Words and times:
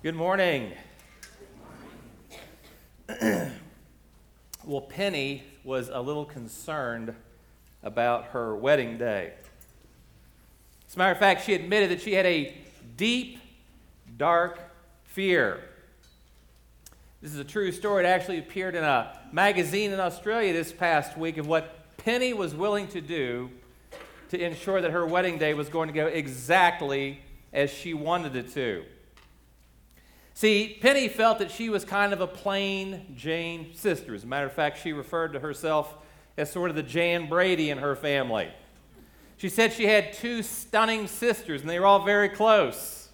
Good 0.00 0.14
morning. 0.14 0.74
well, 4.64 4.80
Penny 4.88 5.42
was 5.64 5.88
a 5.88 6.00
little 6.00 6.24
concerned 6.24 7.16
about 7.82 8.26
her 8.26 8.54
wedding 8.54 8.96
day. 8.96 9.32
As 10.86 10.94
a 10.94 10.98
matter 10.98 11.10
of 11.10 11.18
fact, 11.18 11.44
she 11.44 11.54
admitted 11.54 11.90
that 11.90 12.00
she 12.00 12.12
had 12.14 12.26
a 12.26 12.56
deep, 12.96 13.40
dark 14.16 14.60
fear. 15.02 15.64
This 17.20 17.32
is 17.32 17.40
a 17.40 17.44
true 17.44 17.72
story. 17.72 18.04
It 18.04 18.06
actually 18.06 18.38
appeared 18.38 18.76
in 18.76 18.84
a 18.84 19.18
magazine 19.32 19.90
in 19.90 19.98
Australia 19.98 20.52
this 20.52 20.70
past 20.70 21.18
week 21.18 21.38
of 21.38 21.48
what 21.48 21.96
Penny 21.96 22.32
was 22.32 22.54
willing 22.54 22.86
to 22.88 23.00
do 23.00 23.50
to 24.28 24.40
ensure 24.40 24.80
that 24.80 24.92
her 24.92 25.04
wedding 25.04 25.38
day 25.38 25.54
was 25.54 25.68
going 25.68 25.88
to 25.88 25.92
go 25.92 26.06
exactly 26.06 27.20
as 27.52 27.68
she 27.68 27.94
wanted 27.94 28.36
it 28.36 28.54
to. 28.54 28.84
See, 30.38 30.78
Penny 30.80 31.08
felt 31.08 31.40
that 31.40 31.50
she 31.50 31.68
was 31.68 31.84
kind 31.84 32.12
of 32.12 32.20
a 32.20 32.26
plain 32.28 33.12
Jane 33.16 33.74
sister. 33.74 34.14
As 34.14 34.22
a 34.22 34.26
matter 34.28 34.46
of 34.46 34.52
fact, 34.52 34.80
she 34.80 34.92
referred 34.92 35.32
to 35.32 35.40
herself 35.40 35.96
as 36.36 36.48
sort 36.48 36.70
of 36.70 36.76
the 36.76 36.82
Jan 36.84 37.28
Brady 37.28 37.70
in 37.70 37.78
her 37.78 37.96
family. 37.96 38.48
She 39.36 39.48
said 39.48 39.72
she 39.72 39.86
had 39.86 40.12
two 40.12 40.44
stunning 40.44 41.08
sisters, 41.08 41.62
and 41.62 41.68
they 41.68 41.80
were 41.80 41.86
all 41.86 42.04
very 42.04 42.28
close. 42.28 43.08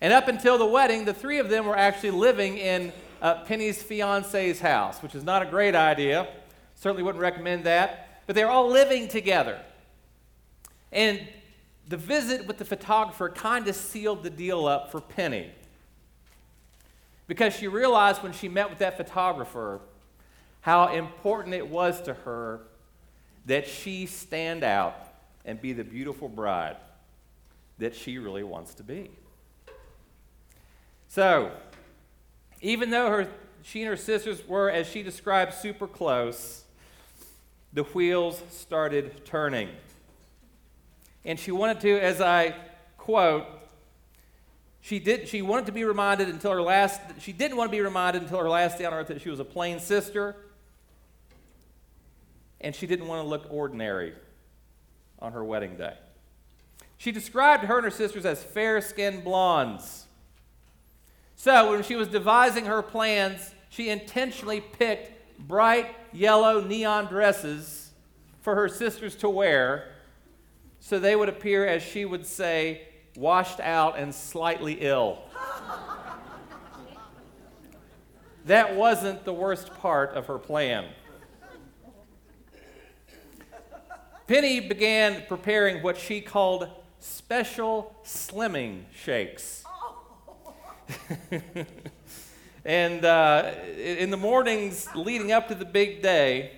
And 0.00 0.10
up 0.10 0.26
until 0.26 0.56
the 0.56 0.64
wedding, 0.64 1.04
the 1.04 1.12
three 1.12 1.38
of 1.38 1.50
them 1.50 1.66
were 1.66 1.76
actually 1.76 2.12
living 2.12 2.56
in 2.56 2.94
uh, 3.20 3.44
Penny's 3.44 3.82
fiance's 3.82 4.58
house, 4.58 5.02
which 5.02 5.14
is 5.14 5.24
not 5.24 5.42
a 5.42 5.44
great 5.44 5.74
idea. 5.74 6.26
Certainly 6.76 7.02
wouldn't 7.02 7.20
recommend 7.20 7.64
that. 7.64 8.22
But 8.26 8.36
they 8.36 8.44
were 8.46 8.50
all 8.50 8.70
living 8.70 9.06
together. 9.06 9.60
And 10.92 11.28
the 11.86 11.98
visit 11.98 12.46
with 12.46 12.56
the 12.56 12.64
photographer 12.64 13.28
kind 13.28 13.68
of 13.68 13.76
sealed 13.76 14.22
the 14.22 14.30
deal 14.30 14.64
up 14.64 14.90
for 14.90 15.02
Penny 15.02 15.50
because 17.32 17.56
she 17.56 17.66
realized 17.66 18.22
when 18.22 18.34
she 18.34 18.46
met 18.46 18.68
with 18.68 18.80
that 18.80 18.94
photographer 18.94 19.80
how 20.60 20.92
important 20.92 21.54
it 21.54 21.66
was 21.66 21.98
to 22.02 22.12
her 22.12 22.60
that 23.46 23.66
she 23.66 24.04
stand 24.04 24.62
out 24.62 24.94
and 25.46 25.58
be 25.58 25.72
the 25.72 25.82
beautiful 25.82 26.28
bride 26.28 26.76
that 27.78 27.94
she 27.94 28.18
really 28.18 28.42
wants 28.42 28.74
to 28.74 28.82
be. 28.82 29.10
So, 31.08 31.52
even 32.60 32.90
though 32.90 33.08
her, 33.08 33.28
she 33.62 33.80
and 33.80 33.88
her 33.88 33.96
sisters 33.96 34.46
were, 34.46 34.70
as 34.70 34.86
she 34.86 35.02
described, 35.02 35.54
super 35.54 35.86
close, 35.86 36.64
the 37.72 37.84
wheels 37.84 38.42
started 38.50 39.24
turning. 39.24 39.70
And 41.24 41.40
she 41.40 41.50
wanted 41.50 41.80
to, 41.80 41.98
as 41.98 42.20
I 42.20 42.54
quote, 42.98 43.46
she, 44.82 44.98
did, 44.98 45.28
she 45.28 45.42
wanted 45.42 45.66
to 45.66 45.72
be 45.72 45.84
reminded 45.84 46.28
until 46.28 46.50
her 46.50 46.60
last, 46.60 47.00
she 47.20 47.32
didn't 47.32 47.56
want 47.56 47.70
to 47.70 47.76
be 47.76 47.80
reminded 47.80 48.22
until 48.22 48.38
her 48.38 48.48
last 48.48 48.78
day 48.78 48.84
on 48.84 48.92
earth 48.92 49.06
that 49.06 49.22
she 49.22 49.30
was 49.30 49.38
a 49.38 49.44
plain 49.44 49.78
sister. 49.78 50.36
And 52.60 52.74
she 52.74 52.88
didn't 52.88 53.06
want 53.06 53.24
to 53.24 53.28
look 53.28 53.46
ordinary 53.48 54.12
on 55.20 55.32
her 55.32 55.44
wedding 55.44 55.76
day. 55.76 55.94
She 56.98 57.12
described 57.12 57.64
her 57.64 57.76
and 57.76 57.84
her 57.84 57.90
sisters 57.92 58.26
as 58.26 58.42
fair 58.42 58.80
skinned 58.80 59.22
blondes. 59.22 60.06
So 61.36 61.70
when 61.70 61.84
she 61.84 61.94
was 61.94 62.08
devising 62.08 62.66
her 62.66 62.82
plans, 62.82 63.54
she 63.68 63.88
intentionally 63.88 64.60
picked 64.60 65.38
bright 65.38 65.94
yellow 66.12 66.60
neon 66.60 67.06
dresses 67.06 67.92
for 68.40 68.56
her 68.56 68.68
sisters 68.68 69.14
to 69.16 69.28
wear 69.28 69.92
so 70.80 70.98
they 70.98 71.14
would 71.14 71.28
appear, 71.28 71.64
as 71.64 71.82
she 71.82 72.04
would 72.04 72.26
say, 72.26 72.88
washed 73.16 73.60
out 73.60 73.98
and 73.98 74.14
slightly 74.14 74.78
ill. 74.80 75.18
that 78.46 78.74
wasn't 78.74 79.24
the 79.24 79.32
worst 79.32 79.72
part 79.74 80.14
of 80.14 80.26
her 80.26 80.38
plan. 80.38 80.86
Penny 84.26 84.60
began 84.60 85.22
preparing 85.28 85.82
what 85.82 85.98
she 85.98 86.20
called 86.20 86.68
special 87.00 87.94
slimming 88.04 88.84
shakes. 88.94 89.64
and 92.64 93.04
uh, 93.04 93.52
in 93.76 94.10
the 94.10 94.16
mornings 94.16 94.88
leading 94.94 95.32
up 95.32 95.48
to 95.48 95.54
the 95.54 95.64
big 95.64 96.00
day, 96.02 96.52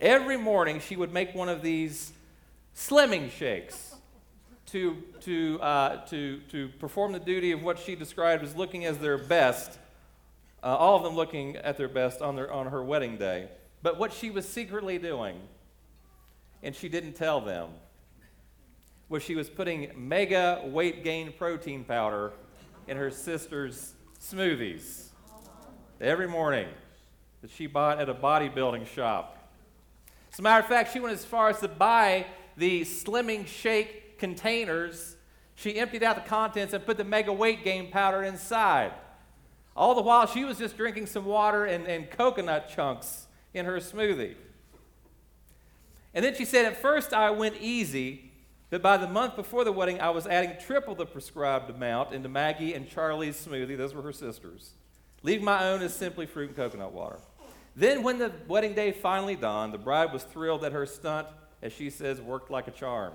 every 0.00 0.36
morning 0.36 0.78
she 0.78 0.94
would 0.94 1.12
make 1.12 1.34
one 1.34 1.48
of 1.48 1.62
these 1.62 2.12
slimming 2.76 3.30
shakes 3.30 3.95
to, 4.66 4.96
to, 5.20 5.60
uh, 5.60 6.04
to, 6.06 6.40
to 6.50 6.68
perform 6.80 7.12
the 7.12 7.20
duty 7.20 7.52
of 7.52 7.62
what 7.62 7.78
she 7.78 7.94
described 7.94 8.42
as 8.42 8.56
looking 8.56 8.84
as 8.84 8.98
their 8.98 9.16
best, 9.16 9.78
uh, 10.62 10.66
all 10.66 10.96
of 10.96 11.02
them 11.02 11.14
looking 11.14 11.56
at 11.56 11.76
their 11.76 11.88
best 11.88 12.20
on, 12.20 12.36
their, 12.36 12.52
on 12.52 12.66
her 12.66 12.82
wedding 12.82 13.16
day. 13.16 13.48
But 13.82 13.98
what 13.98 14.12
she 14.12 14.30
was 14.30 14.48
secretly 14.48 14.98
doing, 14.98 15.36
and 16.62 16.74
she 16.74 16.88
didn't 16.88 17.12
tell 17.12 17.40
them, 17.40 17.68
was 19.08 19.22
she 19.22 19.36
was 19.36 19.48
putting 19.48 19.92
mega 19.96 20.62
weight 20.64 21.04
gain 21.04 21.32
protein 21.32 21.84
powder 21.84 22.32
in 22.88 22.96
her 22.96 23.10
sister's 23.10 23.94
smoothies 24.20 25.10
every 26.00 26.26
morning 26.26 26.66
that 27.42 27.50
she 27.50 27.68
bought 27.68 28.00
at 28.00 28.08
a 28.08 28.14
bodybuilding 28.14 28.86
shop. 28.86 29.52
As 30.32 30.40
a 30.40 30.42
matter 30.42 30.60
of 30.60 30.68
fact, 30.68 30.92
she 30.92 30.98
went 30.98 31.14
as 31.14 31.24
far 31.24 31.48
as 31.48 31.60
to 31.60 31.68
buy 31.68 32.26
the 32.56 32.82
slimming 32.82 33.46
shake 33.46 34.05
containers, 34.18 35.16
she 35.56 35.78
emptied 35.78 36.02
out 36.02 36.16
the 36.16 36.28
contents 36.28 36.74
and 36.74 36.84
put 36.84 36.98
the 36.98 37.04
mega 37.04 37.32
weight 37.32 37.64
gain 37.64 37.90
powder 37.90 38.22
inside. 38.22 38.92
All 39.74 39.94
the 39.94 40.02
while, 40.02 40.26
she 40.26 40.44
was 40.44 40.58
just 40.58 40.76
drinking 40.76 41.06
some 41.06 41.24
water 41.24 41.64
and, 41.64 41.86
and 41.86 42.10
coconut 42.10 42.70
chunks 42.74 43.26
in 43.52 43.66
her 43.66 43.78
smoothie. 43.78 44.34
And 46.14 46.24
then 46.24 46.34
she 46.34 46.44
said, 46.44 46.66
At 46.66 46.80
first 46.80 47.12
I 47.12 47.30
went 47.30 47.56
easy, 47.60 48.32
but 48.70 48.82
by 48.82 48.96
the 48.98 49.08
month 49.08 49.34
before 49.34 49.64
the 49.64 49.72
wedding, 49.72 50.00
I 50.00 50.10
was 50.10 50.26
adding 50.26 50.56
triple 50.60 50.94
the 50.94 51.06
prescribed 51.06 51.70
amount 51.70 52.12
into 52.12 52.28
Maggie 52.28 52.74
and 52.74 52.88
Charlie's 52.88 53.36
smoothie. 53.36 53.76
Those 53.76 53.94
were 53.94 54.02
her 54.02 54.12
sisters. 54.12 54.72
Leaving 55.22 55.44
my 55.44 55.68
own 55.68 55.82
as 55.82 55.94
simply 55.94 56.26
fruit 56.26 56.48
and 56.48 56.56
coconut 56.56 56.92
water. 56.92 57.18
Then, 57.74 58.02
when 58.02 58.18
the 58.18 58.32
wedding 58.48 58.74
day 58.74 58.92
finally 58.92 59.36
dawned, 59.36 59.74
the 59.74 59.78
bride 59.78 60.12
was 60.12 60.22
thrilled 60.22 60.62
that 60.62 60.72
her 60.72 60.86
stunt, 60.86 61.28
as 61.62 61.72
she 61.72 61.90
says, 61.90 62.20
worked 62.20 62.50
like 62.50 62.68
a 62.68 62.70
charm 62.70 63.12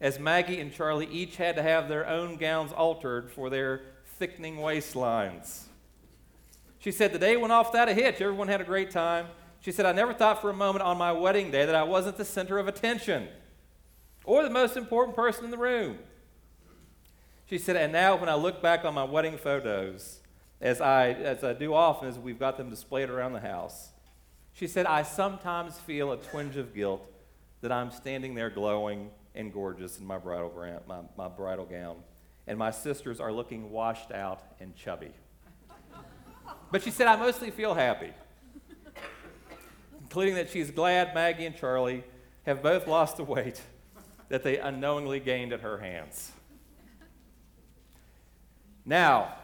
as 0.00 0.18
Maggie 0.18 0.60
and 0.60 0.72
Charlie 0.72 1.08
each 1.10 1.36
had 1.36 1.56
to 1.56 1.62
have 1.62 1.88
their 1.88 2.06
own 2.06 2.36
gowns 2.36 2.72
altered 2.72 3.30
for 3.30 3.48
their 3.48 3.82
thickening 4.18 4.56
waistlines. 4.56 5.64
She 6.78 6.92
said, 6.92 7.12
The 7.12 7.18
day 7.18 7.36
went 7.36 7.52
off 7.52 7.72
without 7.72 7.88
a 7.88 7.94
hitch. 7.94 8.20
Everyone 8.20 8.48
had 8.48 8.60
a 8.60 8.64
great 8.64 8.90
time. 8.90 9.26
She 9.60 9.72
said, 9.72 9.86
I 9.86 9.92
never 9.92 10.12
thought 10.12 10.40
for 10.40 10.50
a 10.50 10.54
moment 10.54 10.84
on 10.84 10.98
my 10.98 11.12
wedding 11.12 11.50
day 11.50 11.66
that 11.66 11.74
I 11.74 11.82
wasn't 11.82 12.16
the 12.16 12.24
center 12.24 12.58
of 12.58 12.68
attention 12.68 13.28
or 14.24 14.42
the 14.42 14.50
most 14.50 14.76
important 14.76 15.16
person 15.16 15.44
in 15.44 15.50
the 15.50 15.58
room. 15.58 15.98
She 17.48 17.58
said, 17.58 17.76
And 17.76 17.92
now 17.92 18.16
when 18.16 18.28
I 18.28 18.34
look 18.34 18.60
back 18.60 18.84
on 18.84 18.94
my 18.94 19.04
wedding 19.04 19.38
photos, 19.38 20.20
as 20.60 20.80
I, 20.80 21.10
as 21.10 21.42
I 21.44 21.52
do 21.52 21.74
often 21.74 22.08
as 22.08 22.18
we've 22.18 22.38
got 22.38 22.56
them 22.56 22.70
displayed 22.70 23.08
around 23.08 23.32
the 23.32 23.40
house, 23.40 23.90
she 24.52 24.66
said, 24.66 24.86
I 24.86 25.02
sometimes 25.02 25.78
feel 25.78 26.12
a 26.12 26.16
twinge 26.16 26.56
of 26.56 26.74
guilt 26.74 27.04
that 27.60 27.70
I'm 27.70 27.90
standing 27.90 28.34
there 28.34 28.50
glowing 28.50 29.10
and 29.36 29.52
gorgeous 29.52 29.98
in 29.98 30.06
my 30.06 30.18
bridal, 30.18 30.52
my, 30.88 31.00
my 31.16 31.28
bridal 31.28 31.64
gown. 31.64 31.96
And 32.46 32.58
my 32.58 32.70
sisters 32.70 33.20
are 33.20 33.32
looking 33.32 33.70
washed 33.70 34.12
out 34.12 34.42
and 34.60 34.74
chubby. 34.76 35.12
But 36.70 36.82
she 36.82 36.90
said, 36.90 37.06
I 37.06 37.16
mostly 37.16 37.50
feel 37.50 37.74
happy, 37.74 38.12
including 40.00 40.34
that 40.36 40.50
she's 40.50 40.70
glad 40.70 41.14
Maggie 41.14 41.46
and 41.46 41.56
Charlie 41.56 42.04
have 42.44 42.62
both 42.62 42.86
lost 42.86 43.16
the 43.16 43.24
weight 43.24 43.60
that 44.28 44.42
they 44.42 44.58
unknowingly 44.58 45.20
gained 45.20 45.52
at 45.52 45.60
her 45.60 45.78
hands. 45.78 46.32
Now, 48.84 49.34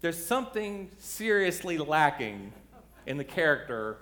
there's 0.00 0.22
something 0.22 0.90
seriously 0.98 1.78
lacking 1.78 2.52
in 3.06 3.16
the 3.16 3.24
character 3.24 3.98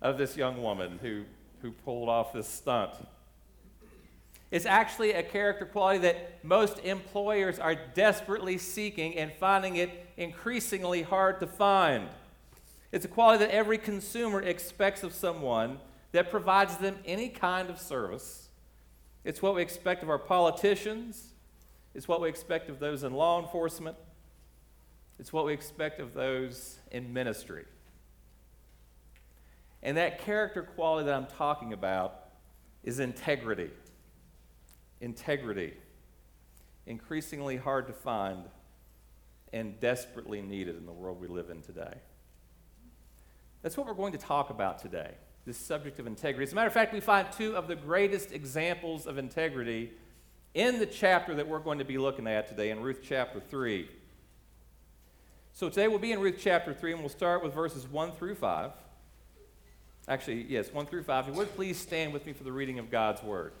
of 0.00 0.16
this 0.16 0.36
young 0.36 0.62
woman 0.62 0.98
who, 1.02 1.24
who 1.60 1.72
pulled 1.72 2.08
off 2.08 2.32
this 2.32 2.48
stunt. 2.48 2.94
It's 4.50 4.66
actually 4.66 5.12
a 5.12 5.22
character 5.22 5.66
quality 5.66 5.98
that 6.00 6.44
most 6.44 6.78
employers 6.80 7.58
are 7.58 7.74
desperately 7.74 8.58
seeking 8.58 9.16
and 9.16 9.32
finding 9.32 9.76
it 9.76 9.90
increasingly 10.16 11.02
hard 11.02 11.40
to 11.40 11.46
find. 11.46 12.08
It's 12.92 13.04
a 13.04 13.08
quality 13.08 13.44
that 13.44 13.52
every 13.52 13.78
consumer 13.78 14.40
expects 14.40 15.02
of 15.02 15.12
someone 15.12 15.78
that 16.12 16.30
provides 16.30 16.76
them 16.76 16.96
any 17.04 17.28
kind 17.28 17.68
of 17.68 17.80
service. 17.80 18.48
It's 19.24 19.42
what 19.42 19.56
we 19.56 19.62
expect 19.62 20.04
of 20.04 20.10
our 20.10 20.18
politicians. 20.18 21.32
It's 21.94 22.06
what 22.06 22.20
we 22.20 22.28
expect 22.28 22.70
of 22.70 22.78
those 22.78 23.02
in 23.02 23.12
law 23.12 23.42
enforcement. 23.42 23.96
It's 25.18 25.32
what 25.32 25.44
we 25.44 25.52
expect 25.52 25.98
of 25.98 26.14
those 26.14 26.78
in 26.92 27.12
ministry. 27.12 27.64
And 29.82 29.96
that 29.96 30.20
character 30.20 30.62
quality 30.62 31.06
that 31.06 31.14
I'm 31.14 31.26
talking 31.26 31.72
about 31.72 32.28
is 32.84 33.00
integrity 33.00 33.70
integrity, 35.00 35.74
increasingly 36.86 37.56
hard 37.56 37.86
to 37.86 37.92
find 37.92 38.44
and 39.52 39.78
desperately 39.80 40.42
needed 40.42 40.76
in 40.76 40.86
the 40.86 40.92
world 40.92 41.20
we 41.20 41.28
live 41.28 41.50
in 41.50 41.62
today. 41.62 41.94
That's 43.62 43.76
what 43.76 43.86
we're 43.86 43.94
going 43.94 44.12
to 44.12 44.18
talk 44.18 44.50
about 44.50 44.78
today 44.78 45.14
this 45.46 45.56
subject 45.56 46.00
of 46.00 46.08
integrity. 46.08 46.42
As 46.42 46.52
a 46.52 46.56
matter 46.56 46.66
of 46.66 46.72
fact, 46.72 46.92
we 46.92 47.00
find 47.00 47.30
two 47.30 47.56
of 47.56 47.68
the 47.68 47.76
greatest 47.76 48.32
examples 48.32 49.06
of 49.06 49.16
integrity 49.16 49.92
in 50.54 50.80
the 50.80 50.86
chapter 50.86 51.36
that 51.36 51.46
we're 51.46 51.60
going 51.60 51.78
to 51.78 51.84
be 51.84 51.98
looking 51.98 52.26
at 52.26 52.48
today 52.48 52.70
in 52.70 52.80
Ruth 52.80 52.98
chapter 53.02 53.38
3. 53.38 53.88
So 55.52 55.68
today 55.68 55.86
we'll 55.86 56.00
be 56.00 56.10
in 56.10 56.18
Ruth 56.18 56.38
chapter 56.40 56.74
3, 56.74 56.92
and 56.92 57.00
we'll 57.00 57.08
start 57.08 57.44
with 57.44 57.54
verses 57.54 57.86
1 57.86 58.12
through 58.12 58.34
5. 58.34 58.72
Actually, 60.08 60.42
yes, 60.48 60.72
1 60.72 60.86
through 60.86 61.04
5. 61.04 61.28
If 61.28 61.32
you 61.32 61.38
would 61.38 61.54
please 61.54 61.78
stand 61.78 62.12
with 62.12 62.26
me 62.26 62.32
for 62.32 62.42
the 62.42 62.52
reading 62.52 62.80
of 62.80 62.90
God's 62.90 63.22
word. 63.22 63.52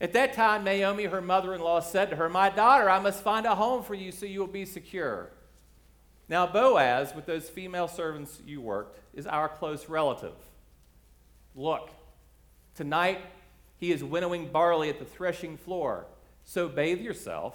At 0.00 0.14
that 0.14 0.32
time, 0.32 0.64
Naomi, 0.64 1.04
her 1.04 1.20
mother 1.20 1.54
in 1.54 1.60
law, 1.60 1.80
said 1.80 2.10
to 2.10 2.16
her, 2.16 2.28
My 2.28 2.48
daughter, 2.48 2.88
I 2.88 3.00
must 3.00 3.22
find 3.22 3.44
a 3.44 3.54
home 3.54 3.82
for 3.82 3.94
you 3.94 4.12
so 4.12 4.24
you 4.24 4.40
will 4.40 4.46
be 4.46 4.64
secure. 4.64 5.30
Now, 6.28 6.46
Boaz, 6.46 7.14
with 7.14 7.26
those 7.26 7.50
female 7.50 7.88
servants 7.88 8.40
you 8.46 8.60
worked, 8.60 8.98
is 9.12 9.26
our 9.26 9.48
close 9.48 9.88
relative. 9.88 10.34
Look, 11.54 11.90
tonight 12.74 13.20
he 13.76 13.92
is 13.92 14.02
winnowing 14.02 14.48
barley 14.48 14.88
at 14.88 14.98
the 14.98 15.04
threshing 15.04 15.56
floor. 15.56 16.06
So 16.44 16.68
bathe 16.68 17.00
yourself, 17.00 17.54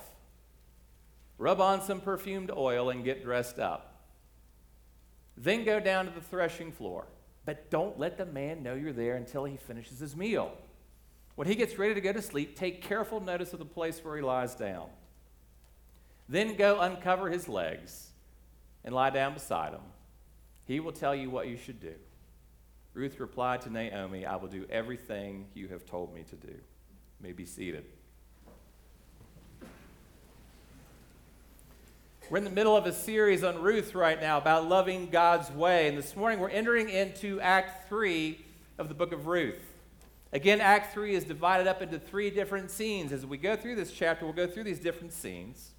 rub 1.38 1.59
on 1.59 1.81
some 1.81 2.00
perfumed 2.00 2.51
oil, 2.51 2.89
and 2.89 3.03
get 3.03 3.24
dressed 3.24 3.59
up. 3.59 4.03
Then 5.36 5.65
go 5.65 5.80
down 5.80 6.06
to 6.06 6.12
the 6.12 6.21
threshing 6.21 6.71
floor. 6.71 7.06
But 7.45 7.69
don't 7.69 8.00
let 8.00 8.18
the 8.18 8.25
man 8.25 8.63
know 8.63 8.74
you're 8.74 8.94
there 8.94 9.15
until 9.15 9.45
he 9.45 9.57
finishes 9.57 10.00
his 10.00 10.15
meal. 10.15 10.51
When 11.35 11.47
he 11.47 11.55
gets 11.55 11.77
ready 11.77 11.93
to 11.93 12.01
go 12.01 12.13
to 12.13 12.21
sleep, 12.21 12.57
take 12.57 12.81
careful 12.81 13.19
notice 13.19 13.51
of 13.53 13.59
the 13.59 13.65
place 13.65 14.03
where 14.03 14.15
he 14.15 14.21
lies 14.21 14.55
down. 14.55 14.87
Then 16.29 16.55
go 16.55 16.79
uncover 16.79 17.29
his 17.29 17.47
legs 17.47 18.09
and 18.83 18.95
lie 18.95 19.09
down 19.09 19.33
beside 19.33 19.73
him. 19.73 19.81
He 20.65 20.79
will 20.79 20.93
tell 20.93 21.13
you 21.13 21.29
what 21.29 21.47
you 21.47 21.57
should 21.57 21.79
do. 21.79 21.93
Ruth 22.93 23.19
replied 23.19 23.61
to 23.61 23.69
Naomi, 23.69 24.25
I 24.25 24.37
will 24.37 24.47
do 24.47 24.65
everything 24.69 25.47
you 25.53 25.67
have 25.67 25.85
told 25.85 26.15
me 26.15 26.23
to 26.29 26.35
do. 26.35 26.53
You 26.53 27.21
may 27.21 27.33
be 27.33 27.45
seated. 27.45 27.85
We're 32.29 32.37
in 32.37 32.43
the 32.43 32.49
middle 32.49 32.75
of 32.75 32.87
a 32.87 32.93
series 32.93 33.43
on 33.43 33.61
Ruth 33.61 33.93
right 33.93 34.19
now 34.19 34.37
about 34.37 34.67
loving 34.67 35.09
God's 35.11 35.51
way. 35.51 35.87
And 35.87 35.97
this 35.97 36.15
morning 36.15 36.39
we're 36.39 36.49
entering 36.49 36.89
into 36.89 37.39
Act 37.41 37.87
3 37.87 38.43
of 38.79 38.87
the 38.87 38.95
book 38.95 39.11
of 39.11 39.27
Ruth. 39.27 39.75
Again, 40.35 40.59
Act 40.59 40.93
3 40.93 41.15
is 41.15 41.23
divided 41.23 41.65
up 41.65 41.81
into 41.81 41.97
three 41.97 42.29
different 42.29 42.69
scenes. 42.69 43.13
As 43.13 43.25
we 43.25 43.37
go 43.37 43.55
through 43.55 43.77
this 43.77 43.93
chapter, 43.93 44.25
we'll 44.25 44.33
go 44.33 44.45
through 44.45 44.65
these 44.65 44.79
different 44.79 45.13
scenes. 45.13 45.71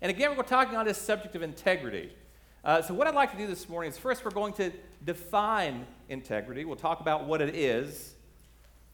And 0.00 0.08
again, 0.08 0.34
we're 0.34 0.44
talking 0.44 0.78
on 0.78 0.86
this 0.86 0.96
subject 0.96 1.36
of 1.36 1.42
integrity. 1.42 2.14
Uh, 2.64 2.80
so, 2.80 2.94
what 2.94 3.06
I'd 3.06 3.14
like 3.14 3.32
to 3.32 3.36
do 3.36 3.46
this 3.46 3.68
morning 3.68 3.90
is 3.90 3.98
first, 3.98 4.24
we're 4.24 4.30
going 4.30 4.54
to 4.54 4.72
define 5.04 5.86
integrity. 6.08 6.64
We'll 6.64 6.76
talk 6.76 7.00
about 7.00 7.26
what 7.26 7.42
it 7.42 7.54
is. 7.54 8.14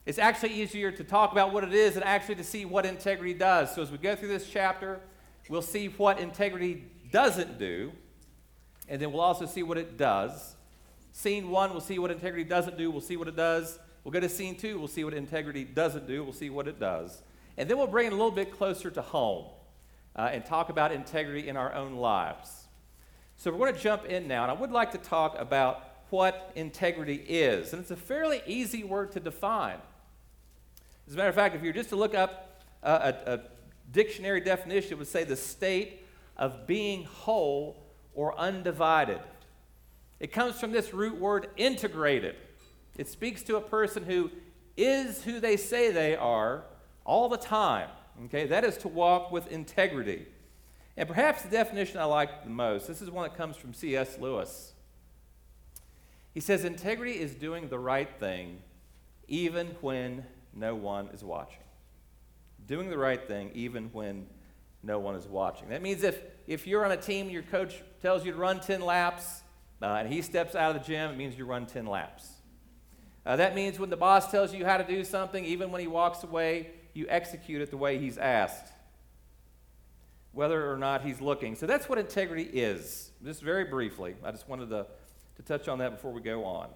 It's 0.05 0.19
actually 0.19 0.51
easier 0.61 0.91
to 0.91 1.03
talk 1.05 1.31
about 1.31 1.53
what 1.53 1.63
it 1.63 1.73
is 1.73 1.93
than 1.93 2.03
actually 2.03 2.35
to 2.35 2.43
see 2.43 2.65
what 2.65 2.85
integrity 2.85 3.33
does. 3.33 3.73
So, 3.73 3.81
as 3.81 3.91
we 3.91 3.97
go 3.97 4.17
through 4.17 4.27
this 4.27 4.49
chapter, 4.49 4.99
we'll 5.47 5.61
see 5.61 5.87
what 5.87 6.19
integrity 6.19 6.83
doesn't 7.09 7.57
do, 7.57 7.93
and 8.89 9.01
then 9.01 9.13
we'll 9.13 9.21
also 9.21 9.45
see 9.45 9.63
what 9.63 9.77
it 9.77 9.97
does. 9.97 10.57
Scene 11.13 11.49
one, 11.49 11.71
we'll 11.71 11.79
see 11.79 11.99
what 11.99 12.11
integrity 12.11 12.43
doesn't 12.43 12.77
do, 12.77 12.91
we'll 12.91 12.99
see 12.99 13.15
what 13.15 13.29
it 13.29 13.37
does. 13.37 13.79
We'll 14.05 14.11
go 14.11 14.19
to 14.19 14.29
scene 14.29 14.55
two. 14.55 14.77
We'll 14.77 14.87
see 14.87 15.03
what 15.03 15.15
integrity 15.15 15.63
doesn't 15.63 16.07
do. 16.07 16.23
We'll 16.23 16.31
see 16.31 16.51
what 16.51 16.67
it 16.67 16.79
does. 16.79 17.23
And 17.57 17.67
then 17.67 17.77
we'll 17.77 17.87
bring 17.87 18.05
it 18.05 18.13
a 18.13 18.15
little 18.15 18.29
bit 18.29 18.51
closer 18.55 18.91
to 18.91 19.01
home 19.01 19.45
uh, 20.15 20.29
and 20.31 20.45
talk 20.45 20.69
about 20.69 20.91
integrity 20.91 21.47
in 21.47 21.57
our 21.57 21.73
own 21.73 21.95
lives. 21.95 22.67
So 23.35 23.51
we're 23.51 23.57
going 23.57 23.73
to 23.73 23.79
jump 23.79 24.05
in 24.05 24.27
now, 24.27 24.43
and 24.43 24.51
I 24.51 24.53
would 24.53 24.71
like 24.71 24.91
to 24.91 24.99
talk 24.99 25.35
about 25.39 25.83
what 26.11 26.51
integrity 26.53 27.15
is. 27.15 27.73
And 27.73 27.81
it's 27.81 27.89
a 27.89 27.95
fairly 27.95 28.43
easy 28.45 28.83
word 28.83 29.11
to 29.13 29.19
define. 29.19 29.79
As 31.07 31.15
a 31.15 31.17
matter 31.17 31.29
of 31.29 31.35
fact, 31.35 31.55
if 31.55 31.63
you 31.63 31.69
were 31.69 31.73
just 31.73 31.89
to 31.89 31.95
look 31.95 32.13
up 32.13 32.61
a, 32.83 32.91
a, 32.91 33.33
a 33.33 33.39
dictionary 33.91 34.39
definition, 34.39 34.93
it 34.93 34.97
would 34.99 35.07
say 35.07 35.23
the 35.23 35.35
state 35.35 36.05
of 36.37 36.67
being 36.67 37.05
whole 37.05 37.83
or 38.13 38.37
undivided. 38.37 39.19
It 40.19 40.31
comes 40.31 40.59
from 40.59 40.71
this 40.71 40.93
root 40.93 41.19
word 41.19 41.49
integrated. 41.57 42.35
It 42.97 43.07
speaks 43.07 43.43
to 43.43 43.57
a 43.57 43.61
person 43.61 44.03
who 44.03 44.31
is 44.77 45.23
who 45.23 45.39
they 45.39 45.57
say 45.57 45.91
they 45.91 46.15
are 46.15 46.63
all 47.05 47.29
the 47.29 47.37
time. 47.37 47.89
Okay, 48.25 48.47
that 48.47 48.63
is 48.63 48.77
to 48.77 48.87
walk 48.87 49.31
with 49.31 49.51
integrity. 49.51 50.25
And 50.97 51.07
perhaps 51.07 51.41
the 51.41 51.49
definition 51.49 51.99
I 51.99 52.05
like 52.05 52.43
the 52.43 52.49
most, 52.49 52.87
this 52.87 53.01
is 53.01 53.11
one 53.11 53.27
that 53.27 53.37
comes 53.37 53.57
from 53.57 53.73
C.S. 53.73 54.17
Lewis. 54.17 54.73
He 56.33 56.39
says, 56.39 56.63
Integrity 56.63 57.19
is 57.19 57.35
doing 57.35 57.67
the 57.67 57.79
right 57.79 58.09
thing 58.19 58.59
even 59.27 59.75
when 59.81 60.25
no 60.53 60.75
one 60.75 61.09
is 61.09 61.23
watching. 61.23 61.63
Doing 62.67 62.89
the 62.89 62.97
right 62.97 63.25
thing 63.27 63.51
even 63.53 63.89
when 63.91 64.27
no 64.83 64.99
one 64.99 65.15
is 65.15 65.27
watching. 65.27 65.69
That 65.69 65.81
means 65.81 66.03
if, 66.03 66.21
if 66.47 66.67
you're 66.67 66.85
on 66.85 66.91
a 66.91 66.97
team 66.97 67.25
and 67.25 67.33
your 67.33 67.43
coach 67.43 67.81
tells 68.01 68.25
you 68.25 68.31
to 68.31 68.37
run 68.37 68.59
10 68.59 68.81
laps 68.81 69.41
uh, 69.81 69.85
and 69.85 70.11
he 70.11 70.21
steps 70.21 70.55
out 70.55 70.75
of 70.75 70.81
the 70.81 70.87
gym, 70.87 71.11
it 71.11 71.17
means 71.17 71.37
you 71.37 71.45
run 71.45 71.65
10 71.65 71.85
laps. 71.85 72.34
Uh, 73.25 73.35
that 73.35 73.55
means 73.55 73.79
when 73.79 73.89
the 73.89 73.97
boss 73.97 74.29
tells 74.29 74.53
you 74.53 74.65
how 74.65 74.77
to 74.77 74.83
do 74.83 75.03
something, 75.03 75.43
even 75.45 75.71
when 75.71 75.81
he 75.81 75.87
walks 75.87 76.23
away, 76.23 76.69
you 76.93 77.05
execute 77.09 77.61
it 77.61 77.71
the 77.71 77.77
way 77.77 77.97
he's 77.97 78.17
asked, 78.17 78.71
whether 80.31 80.71
or 80.71 80.77
not 80.77 81.01
he's 81.01 81.19
looking. 81.21 81.55
So 81.55 81.65
that's 81.65 81.89
what 81.89 81.97
integrity 81.97 82.43
is. 82.43 83.11
Just 83.23 83.41
very 83.41 83.65
briefly, 83.65 84.15
I 84.23 84.31
just 84.31 84.47
wanted 84.47 84.69
to, 84.69 84.85
to 85.37 85.41
touch 85.43 85.67
on 85.67 85.79
that 85.79 85.91
before 85.91 86.11
we 86.11 86.21
go 86.21 86.45
on. 86.45 86.69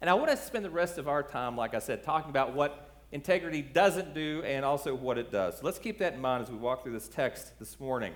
And 0.00 0.10
I 0.10 0.14
want 0.14 0.30
to 0.30 0.36
spend 0.36 0.64
the 0.64 0.70
rest 0.70 0.98
of 0.98 1.08
our 1.08 1.22
time, 1.22 1.56
like 1.56 1.74
I 1.74 1.78
said, 1.78 2.04
talking 2.04 2.30
about 2.30 2.54
what 2.54 2.90
integrity 3.10 3.62
doesn't 3.62 4.14
do 4.14 4.42
and 4.44 4.64
also 4.64 4.94
what 4.94 5.16
it 5.18 5.32
does. 5.32 5.58
So 5.58 5.60
let's 5.64 5.78
keep 5.78 5.98
that 5.98 6.14
in 6.14 6.20
mind 6.20 6.44
as 6.44 6.50
we 6.50 6.56
walk 6.56 6.82
through 6.82 6.92
this 6.92 7.08
text 7.08 7.58
this 7.58 7.80
morning. 7.80 8.12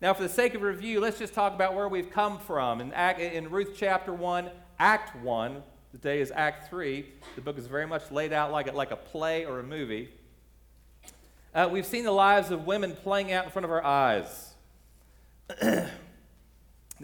Now, 0.00 0.14
for 0.14 0.22
the 0.22 0.28
sake 0.30 0.54
of 0.54 0.62
review, 0.62 1.00
let's 1.00 1.18
just 1.18 1.34
talk 1.34 1.52
about 1.52 1.74
where 1.74 1.88
we've 1.88 2.10
come 2.10 2.38
from. 2.38 2.80
In, 2.80 2.92
in 2.92 3.50
Ruth 3.50 3.74
chapter 3.76 4.14
1, 4.14 4.48
Act 4.78 5.14
1, 5.16 5.62
Today 5.92 6.20
is 6.20 6.30
Act 6.32 6.70
3. 6.70 7.04
The 7.34 7.40
book 7.40 7.58
is 7.58 7.66
very 7.66 7.84
much 7.84 8.12
laid 8.12 8.32
out 8.32 8.52
like 8.52 8.68
a, 8.68 8.72
like 8.72 8.92
a 8.92 8.96
play 8.96 9.44
or 9.44 9.58
a 9.58 9.62
movie. 9.64 10.08
Uh, 11.52 11.68
we've 11.68 11.84
seen 11.84 12.04
the 12.04 12.12
lives 12.12 12.52
of 12.52 12.64
women 12.64 12.96
playing 13.02 13.32
out 13.32 13.44
in 13.44 13.50
front 13.50 13.64
of 13.64 13.72
our 13.72 13.84
eyes. 13.84 14.52
there 15.60 15.90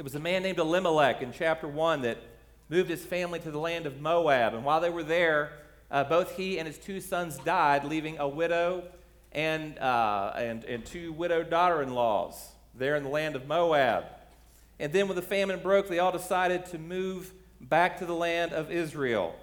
was 0.05 0.15
a 0.15 0.21
man 0.21 0.45
named 0.45 0.61
Elimelech 0.61 1.21
in 1.21 1.33
chapter 1.33 1.67
1 1.67 2.03
that 2.03 2.19
moved 2.69 2.89
his 2.89 3.05
family 3.05 3.41
to 3.41 3.51
the 3.51 3.59
land 3.59 3.87
of 3.87 4.01
Moab. 4.01 4.55
And 4.55 4.65
while 4.65 4.81
they 4.81 4.91
were 4.91 5.03
there, 5.03 5.51
uh, 5.91 6.05
both 6.05 6.37
he 6.37 6.61
and 6.61 6.69
his 6.69 6.79
two 6.79 7.01
sons 7.01 7.39
died, 7.39 7.83
leaving 7.83 8.19
a 8.21 8.29
widow 8.29 8.85
and, 9.33 9.81
uh, 9.81 10.33
and, 10.37 10.63
and 10.63 10.87
two 10.87 11.13
widowed 11.13 11.51
daughter 11.51 11.83
in 11.83 11.93
laws 11.93 12.51
there 12.73 12.95
in 12.95 13.03
the 13.03 13.11
land 13.11 13.35
of 13.35 13.49
Moab. 13.49 14.05
And 14.79 14.93
then 14.93 15.09
when 15.09 15.17
the 15.17 15.23
famine 15.23 15.59
broke, 15.59 15.89
they 15.89 15.99
all 15.99 16.13
decided 16.13 16.67
to 16.67 16.79
move 16.79 17.33
back 17.61 17.99
to 17.99 18.07
the 18.07 18.15
land 18.15 18.53
of 18.53 18.71
Israel. 18.71 19.35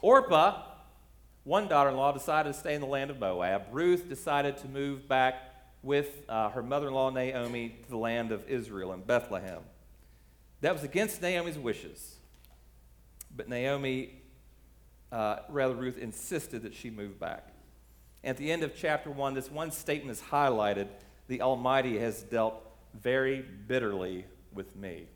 Orpah, 0.00 0.62
one 1.44 1.68
daughter 1.68 1.90
in 1.90 1.96
law, 1.96 2.12
decided 2.12 2.52
to 2.52 2.58
stay 2.58 2.74
in 2.74 2.80
the 2.80 2.86
land 2.86 3.10
of 3.10 3.18
Moab. 3.20 3.66
Ruth 3.70 4.08
decided 4.08 4.56
to 4.58 4.68
move 4.68 5.08
back 5.08 5.34
with 5.82 6.24
uh, 6.28 6.50
her 6.50 6.62
mother 6.62 6.88
in 6.88 6.94
law 6.94 7.10
Naomi 7.10 7.76
to 7.82 7.90
the 7.90 7.96
land 7.96 8.32
of 8.32 8.48
Israel 8.48 8.92
in 8.92 9.02
Bethlehem. 9.02 9.60
That 10.60 10.72
was 10.72 10.84
against 10.84 11.20
Naomi's 11.20 11.58
wishes. 11.58 12.16
But 13.34 13.48
Naomi, 13.48 14.22
uh, 15.10 15.38
rather, 15.48 15.74
Ruth 15.74 15.98
insisted 15.98 16.62
that 16.62 16.74
she 16.74 16.90
move 16.90 17.18
back. 17.18 17.48
At 18.22 18.36
the 18.36 18.52
end 18.52 18.62
of 18.62 18.76
chapter 18.76 19.10
1, 19.10 19.34
this 19.34 19.50
one 19.50 19.72
statement 19.72 20.16
is 20.16 20.22
highlighted 20.22 20.86
The 21.26 21.42
Almighty 21.42 21.98
has 21.98 22.22
dealt 22.22 22.62
very 22.94 23.44
bitterly 23.66 24.26
with 24.52 24.76
me. 24.76 25.06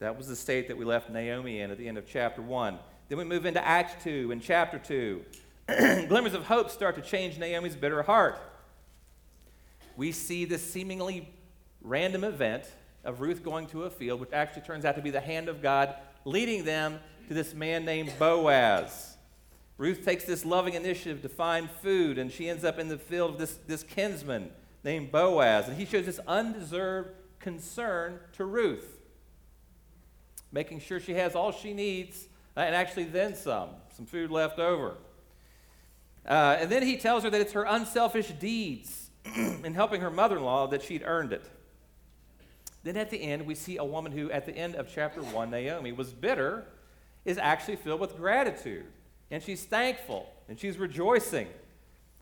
That 0.00 0.16
was 0.16 0.28
the 0.28 0.36
state 0.36 0.68
that 0.68 0.76
we 0.76 0.84
left 0.84 1.08
Naomi 1.08 1.60
in 1.60 1.70
at 1.70 1.78
the 1.78 1.86
end 1.86 1.98
of 1.98 2.06
chapter 2.06 2.42
1. 2.42 2.78
Then 3.08 3.18
we 3.18 3.24
move 3.24 3.46
into 3.46 3.64
Acts 3.64 4.02
2 4.02 4.32
and 4.32 4.42
chapter 4.42 4.78
2. 4.78 5.24
Glimmers 6.08 6.34
of 6.34 6.44
hope 6.46 6.70
start 6.70 6.96
to 6.96 7.02
change 7.02 7.38
Naomi's 7.38 7.76
bitter 7.76 8.02
heart. 8.02 8.38
We 9.96 10.10
see 10.10 10.44
this 10.44 10.68
seemingly 10.68 11.32
random 11.80 12.24
event 12.24 12.64
of 13.04 13.20
Ruth 13.20 13.44
going 13.44 13.66
to 13.68 13.84
a 13.84 13.90
field, 13.90 14.20
which 14.20 14.32
actually 14.32 14.62
turns 14.62 14.84
out 14.84 14.96
to 14.96 15.02
be 15.02 15.10
the 15.10 15.20
hand 15.20 15.48
of 15.48 15.62
God 15.62 15.94
leading 16.24 16.64
them 16.64 16.98
to 17.28 17.34
this 17.34 17.54
man 17.54 17.84
named 17.84 18.12
Boaz. 18.18 19.16
Ruth 19.76 20.04
takes 20.04 20.24
this 20.24 20.44
loving 20.44 20.74
initiative 20.74 21.22
to 21.22 21.28
find 21.28 21.70
food, 21.70 22.18
and 22.18 22.32
she 22.32 22.48
ends 22.48 22.64
up 22.64 22.78
in 22.78 22.88
the 22.88 22.98
field 22.98 23.32
of 23.32 23.38
this, 23.38 23.58
this 23.66 23.82
kinsman 23.82 24.50
named 24.82 25.12
Boaz. 25.12 25.68
And 25.68 25.76
he 25.76 25.84
shows 25.84 26.06
this 26.06 26.20
undeserved 26.26 27.10
concern 27.38 28.18
to 28.32 28.44
Ruth 28.44 28.98
making 30.54 30.78
sure 30.78 31.00
she 31.00 31.14
has 31.14 31.34
all 31.34 31.50
she 31.50 31.74
needs, 31.74 32.28
uh, 32.56 32.60
and 32.60 32.74
actually 32.74 33.04
then 33.04 33.34
some, 33.34 33.70
some 33.96 34.06
food 34.06 34.30
left 34.30 34.60
over. 34.60 34.96
Uh, 36.26 36.56
and 36.60 36.70
then 36.70 36.82
he 36.82 36.96
tells 36.96 37.24
her 37.24 37.30
that 37.30 37.40
it's 37.40 37.52
her 37.52 37.64
unselfish 37.64 38.28
deeds 38.28 39.10
in 39.36 39.74
helping 39.74 40.00
her 40.00 40.10
mother 40.10 40.36
in 40.38 40.44
law 40.44 40.66
that 40.68 40.80
she'd 40.80 41.02
earned 41.04 41.32
it. 41.32 41.44
Then 42.84 42.96
at 42.96 43.10
the 43.10 43.20
end, 43.20 43.46
we 43.46 43.54
see 43.54 43.78
a 43.78 43.84
woman 43.84 44.12
who, 44.12 44.30
at 44.30 44.46
the 44.46 44.56
end 44.56 44.76
of 44.76 44.88
chapter 44.94 45.22
1, 45.22 45.50
Naomi, 45.50 45.90
was 45.90 46.12
bitter, 46.12 46.64
is 47.24 47.36
actually 47.36 47.76
filled 47.76 48.00
with 48.00 48.16
gratitude. 48.16 48.86
And 49.30 49.42
she's 49.42 49.64
thankful 49.64 50.30
and 50.48 50.58
she's 50.58 50.78
rejoicing. 50.78 51.48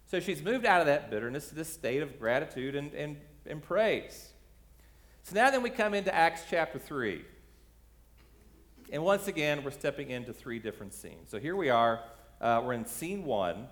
So 0.06 0.20
she's 0.20 0.42
moved 0.42 0.64
out 0.64 0.80
of 0.80 0.86
that 0.86 1.10
bitterness 1.10 1.48
to 1.48 1.54
this 1.54 1.72
state 1.72 2.02
of 2.02 2.18
gratitude 2.18 2.76
and, 2.76 2.94
and, 2.94 3.16
and 3.44 3.62
praise. 3.62 4.30
So 5.24 5.34
now 5.34 5.50
then 5.50 5.62
we 5.62 5.70
come 5.70 5.94
into 5.94 6.14
Acts 6.14 6.42
chapter 6.48 6.78
3. 6.78 7.24
And 8.92 9.02
once 9.02 9.26
again, 9.26 9.64
we're 9.64 9.70
stepping 9.70 10.10
into 10.10 10.34
three 10.34 10.58
different 10.58 10.92
scenes. 10.92 11.30
So 11.30 11.40
here 11.40 11.56
we 11.56 11.70
are. 11.70 12.00
Uh, 12.42 12.60
we're 12.62 12.74
in 12.74 12.84
scene 12.84 13.24
one. 13.24 13.66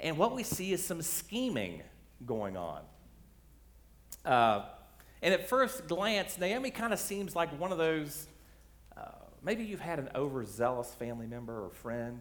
And 0.00 0.18
what 0.18 0.34
we 0.34 0.42
see 0.42 0.70
is 0.72 0.84
some 0.84 1.00
scheming 1.00 1.82
going 2.26 2.54
on. 2.54 2.82
Uh, 4.26 4.66
and 5.22 5.32
at 5.32 5.48
first 5.48 5.88
glance, 5.88 6.36
Naomi 6.38 6.70
kind 6.70 6.92
of 6.92 6.98
seems 6.98 7.34
like 7.34 7.58
one 7.58 7.72
of 7.72 7.78
those 7.78 8.28
uh, 8.94 9.00
maybe 9.42 9.64
you've 9.64 9.80
had 9.80 9.98
an 9.98 10.10
overzealous 10.14 10.92
family 10.92 11.26
member 11.26 11.64
or 11.64 11.70
friend 11.70 12.20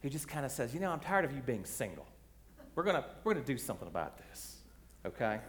who 0.00 0.08
just 0.08 0.26
kind 0.26 0.46
of 0.46 0.52
says, 0.52 0.72
You 0.72 0.80
know, 0.80 0.90
I'm 0.90 1.00
tired 1.00 1.26
of 1.26 1.34
you 1.34 1.42
being 1.42 1.66
single. 1.66 2.06
We're 2.74 2.82
going 2.82 3.04
we're 3.22 3.34
gonna 3.34 3.44
do 3.44 3.58
something 3.58 3.88
about 3.88 4.16
this, 4.16 4.56
okay? 5.04 5.40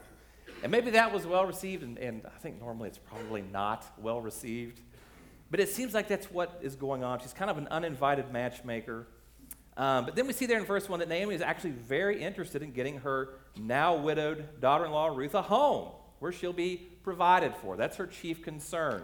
And 0.63 0.71
maybe 0.71 0.91
that 0.91 1.13
was 1.13 1.25
well 1.25 1.45
received, 1.45 1.83
and, 1.83 1.97
and 1.97 2.23
I 2.25 2.37
think 2.39 2.59
normally 2.59 2.89
it's 2.89 2.97
probably 2.97 3.41
not 3.41 3.85
well 3.97 4.19
received. 4.19 4.81
But 5.51 5.59
it 5.59 5.69
seems 5.69 5.93
like 5.93 6.07
that's 6.07 6.31
what 6.31 6.59
is 6.61 6.75
going 6.75 7.03
on. 7.03 7.19
She's 7.19 7.33
kind 7.33 7.51
of 7.51 7.57
an 7.57 7.67
uninvited 7.69 8.31
matchmaker. 8.31 9.07
Um, 9.77 10.05
but 10.05 10.15
then 10.15 10.25
we 10.25 10.33
see 10.33 10.45
there 10.45 10.57
in 10.57 10.65
verse 10.65 10.87
1 10.87 10.99
that 10.99 11.09
Naomi 11.09 11.35
is 11.35 11.41
actually 11.41 11.71
very 11.71 12.21
interested 12.21 12.63
in 12.63 12.71
getting 12.71 12.99
her 12.99 13.35
now 13.57 13.95
widowed 13.95 14.59
daughter 14.61 14.85
in 14.85 14.91
law, 14.91 15.07
Ruth, 15.07 15.35
a 15.35 15.41
home 15.41 15.91
where 16.19 16.31
she'll 16.31 16.53
be 16.53 16.77
provided 17.03 17.53
for. 17.57 17.75
That's 17.75 17.97
her 17.97 18.07
chief 18.07 18.41
concern. 18.41 19.03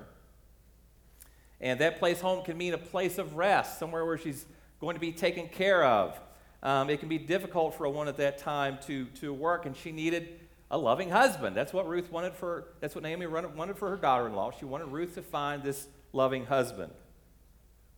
And 1.60 1.80
that 1.80 2.00
place 2.00 2.22
home 2.22 2.44
can 2.44 2.58
mean 2.58 2.74
a 2.74 2.78
place 2.78 3.18
of 3.18 3.36
rest, 3.36 3.78
somewhere 3.78 4.06
where 4.06 4.18
she's 4.18 4.46
going 4.80 4.96
to 4.96 5.00
be 5.00 5.12
taken 5.12 5.48
care 5.48 5.84
of. 5.84 6.20
Um, 6.64 6.90
it 6.90 7.00
can 7.00 7.10
be 7.10 7.18
difficult 7.18 7.76
for 7.76 7.86
a 7.86 7.90
woman 7.90 8.08
at 8.08 8.18
that 8.18 8.38
time 8.38 8.80
to, 8.88 9.06
to 9.20 9.34
work, 9.34 9.66
and 9.66 9.76
she 9.76 9.92
needed 9.92 10.40
a 10.72 10.78
loving 10.78 11.10
husband. 11.10 11.56
That's 11.56 11.74
what 11.74 11.88
Ruth 11.88 12.12
wanted 12.12 12.34
for, 12.34 12.70
that's 12.80 12.96
what 12.96 13.04
Naomi 13.04 13.28
wanted 13.28 13.78
for 13.78 13.90
her 13.90 13.98
daughter 13.98 14.28
in 14.28 14.34
law. 14.34 14.52
She 14.52 14.66
wanted 14.66 14.86
Ruth 14.86 15.16
to 15.16 15.22
find 15.22 15.62
this 15.62 15.88
loving 16.14 16.46
husband. 16.46 16.94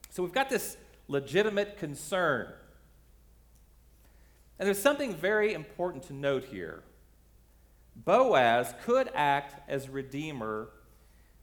So 0.10 0.24
we've 0.24 0.34
got 0.34 0.50
this 0.50 0.78
legitimate 1.08 1.78
concern. 1.78 2.48
And 4.60 4.68
there's 4.68 4.82
something 4.82 5.16
very 5.16 5.54
important 5.54 6.04
to 6.04 6.14
note 6.14 6.46
here. 6.46 6.84
Boaz 7.96 8.74
could 8.86 9.10
act 9.14 9.56
as 9.70 9.90
redeemer 9.90 10.70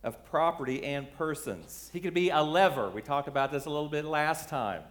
of 0.03 0.25
property 0.25 0.83
and 0.83 1.13
persons. 1.13 1.91
He 1.93 2.01
could 2.01 2.15
be 2.15 2.31
a 2.31 2.37
levir. 2.37 2.93
We 2.93 3.03
talked 3.03 3.29
about 3.29 3.53
this 3.53 3.67
a 3.67 3.71
little 3.71 3.89
bit 3.89 4.05
last 4.05 4.49
time. 4.49 4.83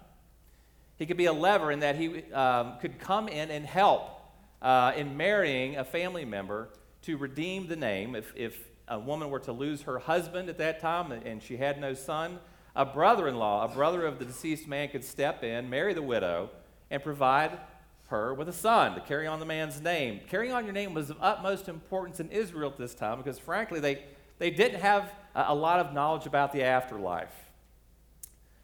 He 0.98 1.05
could 1.05 1.17
be 1.17 1.25
a 1.25 1.33
levir 1.33 1.74
in 1.74 1.79
that 1.79 1.95
he 1.95 2.31
um, 2.33 2.77
could 2.79 3.00
come 3.00 3.27
in 3.27 3.50
and 3.50 3.65
help 3.65 4.19
uh, 4.62 4.91
in 4.95 5.17
marrying 5.17 5.77
a 5.77 5.83
family 5.83 6.25
member 6.25 6.69
to 7.03 7.17
redeem 7.17 7.67
the 7.67 7.75
name. 7.75 8.15
If, 8.15 8.33
if 8.36 8.68
a 8.89 9.00
woman 9.00 9.29
were 9.29 9.39
to 9.39 9.51
lose 9.51 9.84
her 9.84 10.00
husband 10.00 10.50
at 10.50 10.58
that 10.58 10.79
time 10.79 11.12
and 11.12 11.41
she 11.41 11.58
had 11.58 11.79
no 11.79 11.93
son, 11.93 12.39
a 12.75 12.86
brother 12.86 13.27
in 13.27 13.36
law, 13.36 13.65
a 13.65 13.67
brother 13.67 14.05
of 14.05 14.19
the 14.19 14.25
deceased 14.25 14.67
man, 14.67 14.89
could 14.89 15.03
step 15.03 15.43
in, 15.43 15.69
marry 15.69 15.93
the 15.93 16.01
widow, 16.01 16.50
and 16.89 17.03
provide 17.03 17.58
her 18.08 18.34
with 18.34 18.50
a 18.50 18.53
son 18.53 18.96
to 18.96 19.01
carry 19.01 19.27
on 19.27 19.39
the 19.39 19.46
man's 19.46 19.81
name. 19.81 20.19
Carrying 20.29 20.51
on 20.51 20.65
your 20.65 20.74
name 20.74 20.93
was 20.93 21.10
of 21.10 21.17
utmost 21.22 21.67
importance 21.67 22.19
in 22.19 22.29
Israel 22.29 22.72
at 22.72 22.77
this 22.77 22.96
time 22.96 23.17
because, 23.17 23.38
frankly, 23.38 23.79
they, 23.79 24.03
they 24.39 24.50
didn't 24.50 24.81
have 24.81 25.12
a, 25.36 25.53
lot 25.53 25.79
of 25.79 25.93
knowledge 25.93 26.25
about 26.25 26.51
the 26.51 26.63
afterlife. 26.63 27.34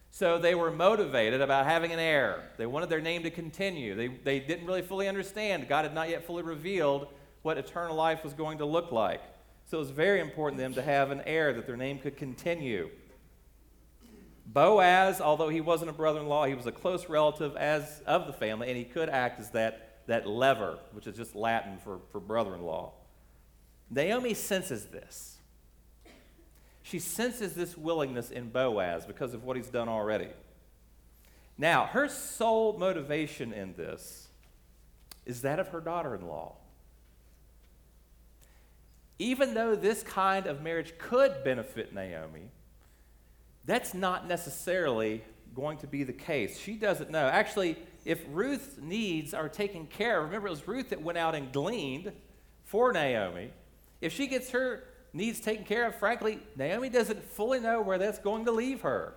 So 0.10 0.39
they 0.39 0.55
were 0.55 0.72
motivated 0.72 1.41
about 1.41 1.65
having 1.65 1.91
an 1.91 2.00
heir. 2.00 2.50
They 2.58 2.65
wanted 2.65 2.89
their 2.89 3.01
name 3.01 3.24
to 3.24 3.29
continue. 3.29 3.96
They, 3.96 4.08
they 4.08 4.39
didn't 4.39 4.65
really 4.65 4.82
fully 4.82 5.08
understand. 5.08 5.67
God 5.67 5.84
had 5.84 5.94
not 5.94 6.10
yet 6.10 6.25
fully 6.25 6.41
revealed 6.41 7.08
what 7.41 7.58
eternal 7.58 7.96
life 7.96 8.24
was 8.24 8.34
going 8.34 8.58
to 8.60 8.65
look 8.65 8.91
like. 8.91 9.22
So 9.75 9.79
it 9.79 9.88
was 9.88 9.91
very 9.91 10.22
important 10.22 10.58
to 10.58 10.63
them 10.63 10.74
to 10.75 10.82
have 10.82 11.12
an 11.12 11.22
heir 11.25 11.51
that 11.51 11.67
their 11.67 11.75
name 11.75 12.00
could 12.00 12.15
continue. 12.15 12.89
Boaz, 14.46 15.20
although 15.20 15.50
he 15.50 15.60
wasn't 15.60 15.89
a 15.89 15.94
brother 15.94 16.22
in 16.22 16.27
law, 16.27 16.46
he 16.46 16.53
was 16.53 16.65
a 16.65 16.72
close 16.72 17.10
relative 17.10 17.58
as 17.58 18.01
of 18.08 18.25
the 18.25 18.32
family, 18.32 18.70
and 18.70 18.77
he 18.77 18.86
could 18.86 19.10
act 19.10 19.38
as 19.38 19.50
that, 19.50 20.03
that 20.08 20.24
levir, 20.24 20.77
which 20.94 21.08
is 21.08 21.17
just 21.17 21.36
Latin 21.36 21.77
for, 21.77 22.00
for 22.13 22.22
brother 22.22 22.55
in 22.55 22.62
law. 22.62 22.94
Naomi 23.89 24.34
senses 24.34 24.86
this. 24.86 25.39
She 26.82 26.98
senses 26.98 27.53
this 27.53 27.77
willingness 27.77 28.32
in 28.32 28.51
Boaz 28.51 29.05
because 29.05 29.34
of 29.34 29.44
what 29.44 29.58
he's 29.58 29.67
done 29.67 29.89
already. 29.89 30.29
Now, 31.58 31.88
her 31.88 32.08
sole 32.08 32.77
motivation 32.77 33.51
in 33.51 33.74
this 33.75 34.29
is 35.25 35.41
that 35.41 35.60
of 35.60 35.67
her 35.67 35.82
daughter 35.82 36.15
in 36.15 36.25
law. 36.25 36.55
Even 39.17 39.53
though 39.53 39.75
this 39.75 40.03
kind 40.03 40.45
of 40.45 40.62
marriage 40.62 40.93
could 40.98 41.43
benefit 41.43 41.93
Naomi, 41.93 42.50
that's 43.65 43.93
not 43.93 44.27
necessarily 44.27 45.24
going 45.55 45.77
to 45.79 45.88
be 45.88 46.03
the 46.03 46.13
case. 46.13 46.60
She 46.60 46.74
doesn't 46.74 47.10
know. 47.10 47.25
Actually, 47.25 47.77
if 48.03 48.22
Ruth's 48.31 48.77
needs 48.81 49.34
are 49.34 49.50
taken 49.50 49.88
care 49.88 50.19
of, 50.19 50.25
remember 50.25 50.48
it 50.48 50.51
was 50.51 50.67
Ruth 50.67 50.89
that 50.89 51.01
went 51.01 51.17
out 51.17 51.34
and 51.34 51.51
gleaned 51.51 52.12
for 52.65 52.91
Naomi. 52.91 53.51
If 54.01 54.13
she 54.13 54.27
gets 54.27 54.51
her 54.51 54.84
needs 55.13 55.39
taken 55.39 55.63
care 55.63 55.88
of, 55.88 55.95
frankly, 55.95 56.39
Naomi 56.57 56.89
doesn't 56.89 57.24
fully 57.24 57.60
know 57.60 57.81
where 57.81 57.98
that's 57.98 58.19
going 58.19 58.45
to 58.45 58.51
leave 58.51 58.81
her. 58.81 59.13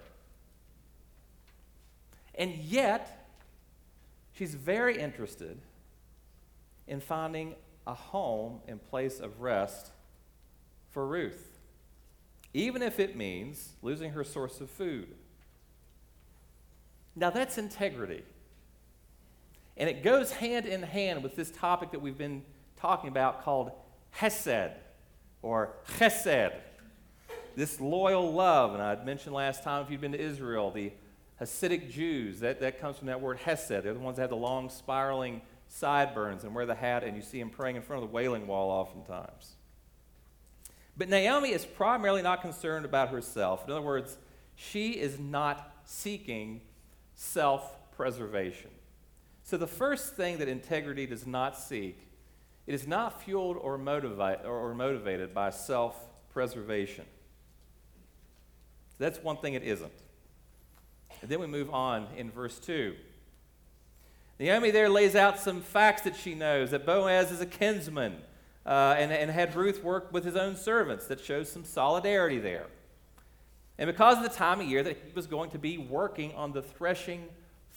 And 2.36 2.54
yet, 2.54 3.28
she's 4.32 4.54
very 4.54 4.96
interested 4.98 5.58
in 6.86 7.00
finding 7.00 7.56
a 7.88 7.94
home 7.94 8.60
and 8.68 8.80
place 8.88 9.18
of 9.18 9.40
rest 9.40 9.90
for 10.90 11.04
Ruth 11.04 11.58
even 12.54 12.82
if 12.82 12.98
it 12.98 13.16
means 13.16 13.74
losing 13.82 14.12
her 14.12 14.24
source 14.24 14.60
of 14.60 14.70
food. 14.70 15.08
Now, 17.14 17.30
that's 17.30 17.58
integrity. 17.58 18.22
And 19.76 19.88
it 19.88 20.02
goes 20.02 20.32
hand 20.32 20.66
in 20.66 20.82
hand 20.82 21.22
with 21.22 21.36
this 21.36 21.50
topic 21.50 21.92
that 21.92 22.00
we've 22.00 22.18
been 22.18 22.42
talking 22.76 23.08
about 23.08 23.44
called 23.44 23.72
Hesed 24.10 24.72
or 25.42 25.74
Chesed. 25.98 26.54
This 27.54 27.80
loyal 27.80 28.32
love. 28.32 28.74
And 28.74 28.82
I'd 28.82 29.04
mentioned 29.04 29.34
last 29.34 29.62
time, 29.62 29.84
if 29.84 29.90
you've 29.90 30.00
been 30.00 30.12
to 30.12 30.20
Israel, 30.20 30.70
the 30.70 30.92
Hasidic 31.40 31.90
Jews, 31.90 32.40
that, 32.40 32.60
that 32.60 32.80
comes 32.80 32.98
from 32.98 33.08
that 33.08 33.20
word 33.20 33.38
Hesed. 33.38 33.68
They're 33.68 33.94
the 33.94 34.00
ones 34.00 34.16
that 34.16 34.22
have 34.22 34.30
the 34.30 34.36
long 34.36 34.70
spiraling 34.70 35.42
sideburns 35.68 36.44
and 36.44 36.54
wear 36.54 36.66
the 36.66 36.74
hat, 36.74 37.04
and 37.04 37.16
you 37.16 37.22
see 37.22 37.40
him 37.40 37.50
praying 37.50 37.76
in 37.76 37.82
front 37.82 38.02
of 38.02 38.08
the 38.08 38.14
wailing 38.14 38.46
wall 38.46 38.70
oftentimes. 38.70 39.56
But 40.96 41.08
Naomi 41.08 41.50
is 41.50 41.64
primarily 41.64 42.22
not 42.22 42.42
concerned 42.42 42.84
about 42.84 43.10
herself. 43.10 43.64
In 43.64 43.70
other 43.70 43.82
words, 43.82 44.18
she 44.56 44.92
is 44.92 45.18
not 45.18 45.72
seeking 45.84 46.62
self 47.14 47.90
preservation. 47.92 48.70
So, 49.44 49.56
the 49.56 49.66
first 49.66 50.16
thing 50.16 50.38
that 50.38 50.48
integrity 50.48 51.06
does 51.06 51.26
not 51.26 51.56
seek, 51.56 51.98
it 52.66 52.74
is 52.74 52.86
not 52.86 53.22
fueled 53.22 53.56
or, 53.56 53.78
motivate, 53.78 54.44
or 54.44 54.74
motivated 54.74 55.32
by 55.32 55.50
self 55.50 55.96
preservation. 56.30 57.04
That's 58.98 59.22
one 59.22 59.36
thing 59.36 59.54
it 59.54 59.62
isn't. 59.62 59.92
And 61.22 61.30
then 61.30 61.40
we 61.40 61.46
move 61.46 61.70
on 61.70 62.08
in 62.16 62.30
verse 62.30 62.58
2. 62.58 62.94
Naomi 64.38 64.70
there 64.70 64.88
lays 64.88 65.16
out 65.16 65.38
some 65.38 65.60
facts 65.60 66.02
that 66.02 66.14
she 66.14 66.34
knows 66.34 66.70
that 66.70 66.86
Boaz 66.86 67.32
is 67.32 67.40
a 67.40 67.46
kinsman 67.46 68.16
uh, 68.64 68.94
and, 68.96 69.10
and 69.10 69.30
had 69.30 69.54
Ruth 69.56 69.82
work 69.82 70.12
with 70.12 70.24
his 70.24 70.36
own 70.36 70.54
servants. 70.54 71.06
That 71.06 71.20
shows 71.20 71.50
some 71.50 71.64
solidarity 71.64 72.38
there. 72.38 72.66
And 73.78 73.86
because 73.88 74.16
of 74.18 74.22
the 74.22 74.28
time 74.28 74.60
of 74.60 74.66
year 74.66 74.82
that 74.82 74.96
he 75.04 75.12
was 75.14 75.26
going 75.26 75.50
to 75.50 75.58
be 75.58 75.78
working 75.78 76.34
on 76.34 76.52
the 76.52 76.62
threshing 76.62 77.28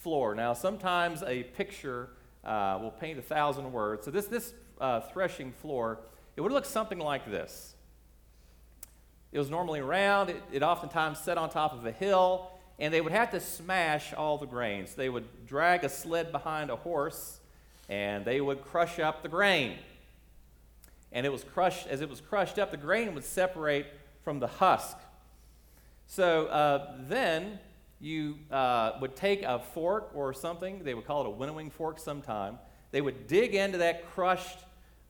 floor. 0.02 0.34
Now, 0.34 0.52
sometimes 0.52 1.22
a 1.22 1.44
picture 1.44 2.08
uh, 2.44 2.78
will 2.82 2.90
paint 2.90 3.18
a 3.18 3.22
thousand 3.22 3.72
words. 3.72 4.04
So, 4.04 4.10
this, 4.10 4.26
this 4.26 4.52
uh, 4.80 5.00
threshing 5.00 5.52
floor, 5.52 6.00
it 6.36 6.40
would 6.40 6.52
look 6.52 6.64
something 6.64 6.98
like 6.98 7.30
this. 7.30 7.76
It 9.30 9.38
was 9.38 9.48
normally 9.48 9.80
round, 9.80 10.28
it, 10.28 10.42
it 10.52 10.62
oftentimes 10.62 11.18
set 11.20 11.38
on 11.38 11.48
top 11.48 11.72
of 11.72 11.86
a 11.86 11.92
hill, 11.92 12.50
and 12.82 12.92
they 12.92 13.00
would 13.00 13.12
have 13.12 13.30
to 13.30 13.40
smash 13.40 14.12
all 14.12 14.36
the 14.36 14.46
grains. 14.46 14.94
They 14.94 15.08
would 15.08 15.46
drag 15.46 15.84
a 15.84 15.88
sled 15.88 16.32
behind 16.32 16.68
a 16.68 16.76
horse, 16.76 17.40
and 17.88 18.26
they 18.26 18.42
would 18.42 18.62
crush 18.62 18.98
up 18.98 19.22
the 19.22 19.30
grain 19.30 19.78
and 21.12 21.26
it 21.26 21.28
was 21.30 21.44
crushed, 21.44 21.86
as 21.86 22.00
it 22.00 22.08
was 22.08 22.20
crushed 22.20 22.58
up, 22.58 22.70
the 22.70 22.76
grain 22.76 23.14
would 23.14 23.24
separate 23.24 23.86
from 24.24 24.40
the 24.40 24.46
husk. 24.46 24.96
So 26.06 26.46
uh, 26.46 26.94
then 27.00 27.58
you 28.00 28.38
uh, 28.50 28.92
would 29.00 29.14
take 29.14 29.42
a 29.42 29.58
fork 29.58 30.10
or 30.14 30.32
something, 30.32 30.82
they 30.82 30.94
would 30.94 31.06
call 31.06 31.22
it 31.22 31.26
a 31.26 31.30
winnowing 31.30 31.70
fork 31.70 31.98
sometime. 31.98 32.58
They 32.90 33.00
would 33.00 33.26
dig 33.26 33.54
into 33.54 33.78
that 33.78 34.10
crushed 34.10 34.58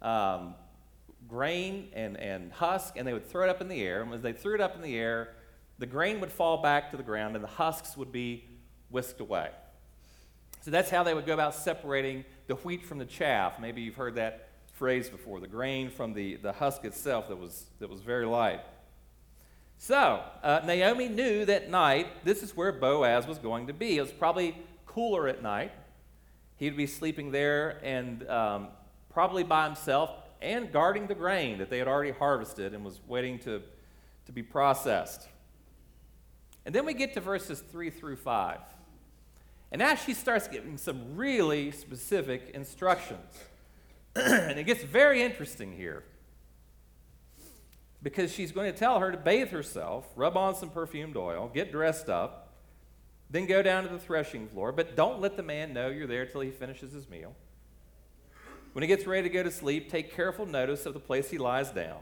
um, 0.03 0.55
grain 1.29 1.89
and, 1.95 2.17
and 2.19 2.53
husk, 2.53 2.95
and 2.97 3.07
they 3.07 3.13
would 3.13 3.29
throw 3.29 3.45
it 3.45 3.49
up 3.49 3.61
in 3.61 3.69
the 3.69 3.83
air. 3.83 4.03
And 4.03 4.13
as 4.13 4.23
they 4.23 4.33
threw 4.33 4.55
it 4.55 4.61
up 4.61 4.75
in 4.75 4.83
the 4.83 4.97
air, 4.97 5.35
the 5.79 5.87
grain 5.87 6.21
would 6.21 6.33
fall 6.33 6.59
back 6.63 6.91
to 6.91 6.97
the 6.97 7.03
ground, 7.03 7.35
and 7.35 7.45
the 7.45 7.49
husks 7.49 7.97
would 7.97 8.13
be 8.13 8.45
whisked 8.91 9.21
away. 9.21 9.51
So 10.63 10.71
that's 10.71 10.91
how 10.91 11.03
they 11.03 11.15
would 11.15 11.27
go 11.27 11.35
about 11.35 11.55
separating 11.55 12.25
the 12.47 12.55
wheat 12.57 12.85
from 12.85 12.99
the 12.99 13.05
chaff. 13.05 13.59
Maybe 13.59 13.83
you've 13.83 13.97
heard 13.97 14.15
that 14.15 14.49
phrase 14.75 15.09
before 15.09 15.41
the 15.41 15.49
grain 15.49 15.91
from 15.91 16.15
the, 16.15 16.37
the 16.37 16.53
husk 16.53 16.85
itself 16.85 17.29
that 17.29 17.37
was, 17.37 17.67
that 17.81 17.91
was 17.91 18.01
very 18.01 18.27
light. 18.27 18.61
So, 19.79 20.23
uh, 20.45 20.61
Naomi 20.65 21.09
knew 21.09 21.45
that 21.45 21.69
night 21.69 22.25
this 22.25 22.43
is 22.45 22.57
where 22.57 22.71
Boaz 22.71 23.27
was 23.27 23.39
going 23.39 23.67
to 23.67 23.73
be. 23.73 23.99
It 23.99 24.03
was 24.03 24.13
probably 24.13 24.57
cooler 24.87 25.27
at 25.27 25.43
night. 25.43 25.73
He'd 26.57 26.77
be 26.77 26.87
sleeping 26.87 27.33
there 27.33 27.81
and 27.83 28.29
um, 28.29 28.69
probably 29.11 29.43
by 29.43 29.65
himself 29.65 30.11
and 30.41 30.71
guarding 30.73 31.09
the 31.09 31.15
grain 31.15 31.59
that 31.59 31.71
they 31.71 31.79
had 31.79 31.89
already 31.89 32.13
harvested 32.13 32.75
and 32.75 32.85
was 32.85 33.01
waiting 33.09 33.41
to, 33.41 33.63
to 34.27 34.33
be 34.33 34.43
processed. 34.43 35.27
And 36.65 36.75
then 36.75 36.87
we 36.87 36.95
get 36.95 37.15
to 37.15 37.21
verses 37.21 37.63
3 37.73 37.91
through 37.91 38.17
5. 38.17 38.59
And 39.73 39.79
now 39.81 39.95
she 39.95 40.15
starts 40.15 40.49
giving 40.49 40.77
some 40.77 41.17
really 41.17 41.71
specific 41.71 42.51
instructions. 42.55 43.39
and 44.17 44.59
it 44.59 44.65
gets 44.65 44.85
very 44.85 45.23
interesting 45.23 45.73
here 45.73 46.05
because 48.03 48.33
she's 48.33 48.53
going 48.53 48.71
to 48.71 48.79
tell 48.79 49.01
her 49.01 49.11
to 49.13 49.17
bathe 49.17 49.51
herself, 49.51 50.07
rub 50.17 50.37
on 50.37 50.55
some 50.55 50.71
perfumed 50.71 51.17
oil, 51.17 51.51
get 51.53 51.71
dressed 51.71 52.09
up, 52.09 52.53
then 53.31 53.47
go 53.47 53.63
down 53.63 53.85
to 53.85 53.89
the 53.89 53.99
threshing 53.99 54.49
floor. 54.49 54.73
But 54.73 54.97
don't 54.97 55.21
let 55.21 55.37
the 55.37 55.43
man 55.43 55.73
know 55.73 55.89
you're 55.89 56.07
there 56.07 56.27
till 56.27 56.43
he 56.43 56.51
finishes 56.51 56.93
his 56.93 57.09
meal. 57.09 57.35
When 58.73 58.83
he 58.83 58.89
gets 58.89 59.07
ready 59.07 59.29
to 59.29 59.33
go 59.33 59.43
to 59.43 59.51
sleep, 59.51 59.91
take 59.91 60.15
careful 60.15 60.47
notice 60.47 60.85
of 60.87 60.95
the 60.95 61.01
place 61.01 61.31
he 61.31 61.39
lies 61.39 61.71
down. 61.71 62.01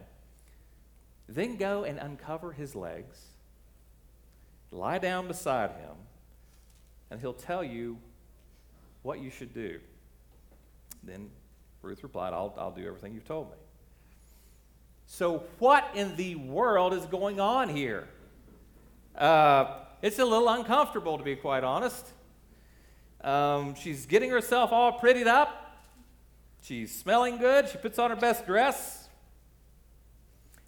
Then 1.29 1.57
go 1.57 1.85
and 1.85 1.99
uncover 1.99 2.53
his 2.53 2.75
legs, 2.75 3.19
lie 4.71 4.99
down 4.99 5.29
beside 5.29 5.71
him, 5.71 5.97
and 7.11 7.21
he'll 7.21 7.33
tell 7.33 7.65
you 7.65 7.99
what 9.03 9.21
you 9.21 9.31
should 9.31 9.53
do. 9.53 9.81
Then 11.03 11.31
Ruth 11.83 12.03
replied, 12.03 12.33
I'll, 12.33 12.55
I'll 12.59 12.71
do 12.71 12.87
everything 12.87 13.15
you've 13.15 13.27
told 13.27 13.51
me. 13.51 13.57
So, 15.07 15.43
what 15.59 15.91
in 15.95 16.15
the 16.17 16.37
world 16.37 16.95
is 16.95 17.05
going 17.07 17.41
on 17.41 17.69
here? 17.69 18.07
Uh, 19.17 19.79
it's 20.03 20.19
a 20.19 20.25
little 20.25 20.49
uncomfortable, 20.49 21.19
to 21.19 21.25
be 21.25 21.35
quite 21.35 21.65
honest. 21.65 22.07
Um, 23.23 23.75
she's 23.75 24.07
getting 24.07 24.31
herself 24.31 24.73
all 24.73 24.99
prettied 24.99 25.27
up. 25.27 25.83
She's 26.63 26.97
smelling 26.97 27.39
good. 27.39 27.69
She 27.69 27.79
puts 27.79 27.99
on 27.99 28.11
her 28.11 28.17
best 28.17 28.47
dress. 28.47 29.09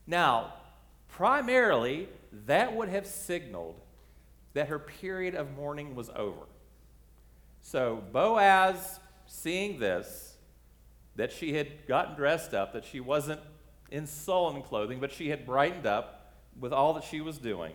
Now, 0.07 0.55
primarily, 1.09 2.09
that 2.47 2.75
would 2.75 2.89
have 2.89 3.07
signaled 3.07 3.81
that 4.55 4.69
her 4.69 4.79
period 4.79 5.35
of 5.35 5.55
mourning 5.57 5.95
was 5.95 6.11
over. 6.15 6.47
So, 7.61 8.03
Boaz, 8.13 9.01
seeing 9.27 9.79
this, 9.79 10.37
that 11.17 11.33
she 11.33 11.55
had 11.55 11.87
gotten 11.87 12.17
dressed 12.17 12.55
up, 12.55 12.73
that 12.73 12.85
she 12.85 13.01
wasn't 13.01 13.41
in 13.91 14.07
sullen 14.07 14.63
clothing, 14.63 14.99
but 15.01 15.13
she 15.13 15.29
had 15.29 15.47
brightened 15.47 15.87
up 15.87 16.35
with 16.59 16.73
all 16.73 16.95
that 16.95 17.05
she 17.05 17.21
was 17.21 17.39
doing, 17.39 17.73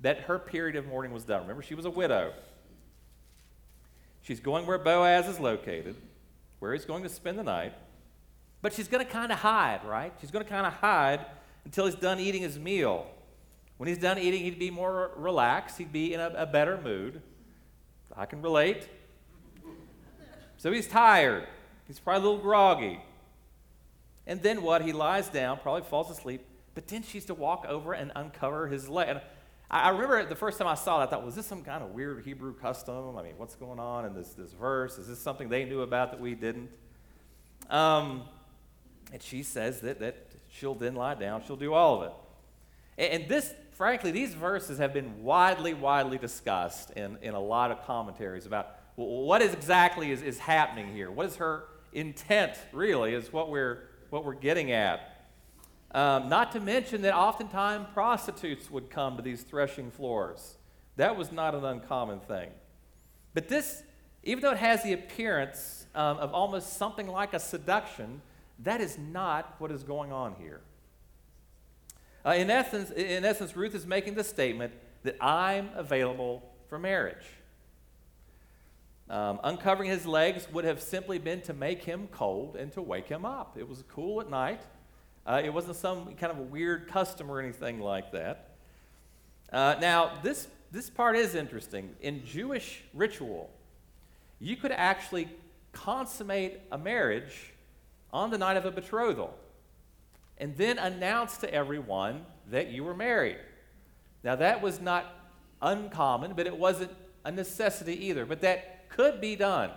that 0.00 0.20
her 0.22 0.38
period 0.38 0.76
of 0.76 0.86
mourning 0.86 1.12
was 1.12 1.24
done. 1.24 1.42
Remember, 1.42 1.62
she 1.62 1.74
was 1.74 1.84
a 1.84 1.90
widow. 1.90 2.32
She's 4.22 4.40
going 4.40 4.66
where 4.66 4.78
Boaz 4.78 5.28
is 5.28 5.38
located, 5.38 5.94
where 6.58 6.72
he's 6.72 6.84
going 6.84 7.04
to 7.04 7.08
spend 7.08 7.38
the 7.38 7.44
night, 7.44 7.74
but 8.60 8.72
she's 8.72 8.88
going 8.88 9.04
to 9.04 9.10
kind 9.10 9.30
of 9.30 9.38
hide, 9.38 9.84
right? 9.84 10.12
She's 10.20 10.30
going 10.30 10.44
to 10.44 10.50
kind 10.50 10.66
of 10.66 10.72
hide 10.72 11.24
until 11.64 11.86
he's 11.86 11.94
done 11.94 12.18
eating 12.18 12.42
his 12.42 12.58
meal. 12.58 13.06
When 13.76 13.88
he's 13.88 13.98
done 13.98 14.18
eating, 14.18 14.42
he'd 14.42 14.58
be 14.58 14.70
more 14.70 15.10
relaxed, 15.16 15.78
he'd 15.78 15.92
be 15.92 16.14
in 16.14 16.20
a, 16.20 16.32
a 16.36 16.46
better 16.46 16.80
mood. 16.80 17.20
I 18.16 18.24
can 18.24 18.40
relate. 18.40 18.88
So 20.56 20.72
he's 20.72 20.88
tired. 20.88 21.46
He's 21.86 21.98
probably 21.98 22.26
a 22.26 22.30
little 22.30 22.42
groggy. 22.42 23.00
And 24.26 24.42
then 24.42 24.62
what? 24.62 24.82
He 24.82 24.92
lies 24.92 25.28
down, 25.28 25.58
probably 25.58 25.82
falls 25.82 26.10
asleep, 26.10 26.44
but 26.74 26.88
then 26.88 27.02
she's 27.02 27.26
to 27.26 27.34
walk 27.34 27.66
over 27.68 27.92
and 27.92 28.10
uncover 28.16 28.66
his 28.66 28.88
leg. 28.88 29.08
And 29.08 29.20
I, 29.70 29.90
remember 29.90 30.24
the 30.24 30.34
first 30.34 30.58
time 30.58 30.66
I 30.66 30.74
saw 30.74 31.00
it, 31.00 31.04
I 31.04 31.06
thought, 31.06 31.24
was 31.24 31.34
this 31.34 31.46
some 31.46 31.62
kind 31.62 31.84
of 31.84 31.90
weird 31.90 32.24
Hebrew 32.24 32.54
custom? 32.54 33.16
I 33.16 33.22
mean, 33.22 33.34
what's 33.36 33.54
going 33.54 33.78
on 33.78 34.04
in 34.06 34.14
this, 34.14 34.30
this 34.30 34.52
verse? 34.52 34.98
Is 34.98 35.08
this 35.08 35.18
something 35.18 35.48
they 35.48 35.64
knew 35.64 35.82
about 35.82 36.10
that 36.12 36.20
we 36.20 36.34
didn't? 36.34 36.70
Um, 37.68 38.22
and 39.12 39.22
she 39.22 39.42
says 39.42 39.80
that, 39.80 40.00
that 40.00 40.16
she'll 40.48 40.74
then 40.74 40.94
lie 40.94 41.14
down, 41.14 41.42
she'll 41.46 41.56
do 41.56 41.74
all 41.74 42.02
of 42.02 42.08
it. 42.08 42.12
And, 42.98 43.22
and 43.22 43.30
this, 43.30 43.54
frankly, 43.76 44.10
these 44.10 44.34
verses 44.34 44.78
have 44.78 44.92
been 44.92 45.22
widely, 45.22 45.74
widely 45.74 46.18
discussed 46.18 46.90
in, 46.92 47.18
in 47.22 47.34
a 47.34 47.40
lot 47.40 47.70
of 47.70 47.84
commentaries 47.84 48.46
about 48.46 48.78
what 48.96 49.42
is 49.42 49.52
exactly 49.52 50.10
is, 50.10 50.22
is 50.22 50.38
happening 50.38 50.92
here. 50.92 51.10
What 51.10 51.26
is 51.26 51.36
her 51.36 51.64
intent, 51.92 52.52
really, 52.72 53.14
is 53.14 53.32
what 53.32 53.50
we're 53.50 53.88
what 54.10 54.24
we're 54.24 54.34
getting 54.34 54.72
at. 54.72 55.26
Um, 55.92 56.28
not 56.28 56.52
to 56.52 56.60
mention 56.60 57.02
that 57.02 57.14
oftentimes 57.14 57.86
prostitutes 57.92 58.70
would 58.70 58.88
come 58.90 59.16
to 59.16 59.22
these 59.22 59.42
threshing 59.42 59.90
floors. 59.90 60.56
That 60.96 61.16
was 61.16 61.32
not 61.32 61.54
an 61.54 61.64
uncommon 61.64 62.20
thing. 62.20 62.50
But 63.34 63.48
this, 63.48 63.82
even 64.22 64.42
though 64.42 64.52
it 64.52 64.58
has 64.58 64.82
the 64.82 64.92
appearance 64.92 65.86
um, 65.94 66.18
of 66.18 66.32
almost 66.32 66.76
something 66.76 67.06
like 67.06 67.34
a 67.34 67.40
seduction, 67.40 68.22
that 68.60 68.80
is 68.80 68.96
not 68.96 69.56
what 69.58 69.70
is 69.70 69.82
going 69.82 70.12
on 70.12 70.34
here. 70.38 70.60
Uh, 72.26 72.34
in, 72.34 72.50
essence, 72.50 72.90
in 72.90 73.24
essence, 73.24 73.56
Ruth 73.56 73.74
is 73.76 73.86
making 73.86 74.14
the 74.14 74.24
statement 74.24 74.72
that 75.04 75.16
I'm 75.20 75.70
available 75.76 76.42
for 76.68 76.76
marriage. 76.76 77.24
Um, 79.08 79.38
uncovering 79.44 79.88
his 79.88 80.04
legs 80.04 80.48
would 80.52 80.64
have 80.64 80.82
simply 80.82 81.18
been 81.18 81.40
to 81.42 81.54
make 81.54 81.84
him 81.84 82.08
cold 82.10 82.56
and 82.56 82.72
to 82.72 82.82
wake 82.82 83.06
him 83.06 83.24
up. 83.24 83.56
It 83.56 83.68
was 83.68 83.84
cool 83.88 84.20
at 84.20 84.28
night. 84.28 84.60
Uh, 85.24 85.40
it 85.44 85.54
wasn't 85.54 85.76
some 85.76 86.16
kind 86.16 86.32
of 86.32 86.38
a 86.38 86.42
weird 86.42 86.88
custom 86.88 87.30
or 87.30 87.38
anything 87.38 87.78
like 87.78 88.10
that. 88.10 88.56
Uh, 89.52 89.76
now, 89.80 90.10
this, 90.24 90.48
this 90.72 90.90
part 90.90 91.14
is 91.16 91.36
interesting. 91.36 91.94
In 92.00 92.24
Jewish 92.24 92.82
ritual, 92.92 93.50
you 94.40 94.56
could 94.56 94.72
actually 94.72 95.28
consummate 95.70 96.58
a 96.72 96.78
marriage 96.78 97.52
on 98.12 98.30
the 98.30 98.38
night 98.38 98.56
of 98.56 98.64
a 98.64 98.72
betrothal 98.72 99.32
and 100.38 100.56
then 100.56 100.78
announce 100.78 101.38
to 101.38 101.52
everyone 101.52 102.24
that 102.50 102.68
you 102.68 102.84
were 102.84 102.94
married. 102.94 103.38
Now, 104.22 104.36
that 104.36 104.62
was 104.62 104.80
not 104.80 105.06
uncommon, 105.62 106.34
but 106.34 106.46
it 106.46 106.56
wasn't 106.56 106.90
a 107.24 107.32
necessity 107.32 108.06
either. 108.06 108.26
But 108.26 108.40
that 108.42 108.88
could 108.88 109.20
be 109.20 109.36
done. 109.36 109.70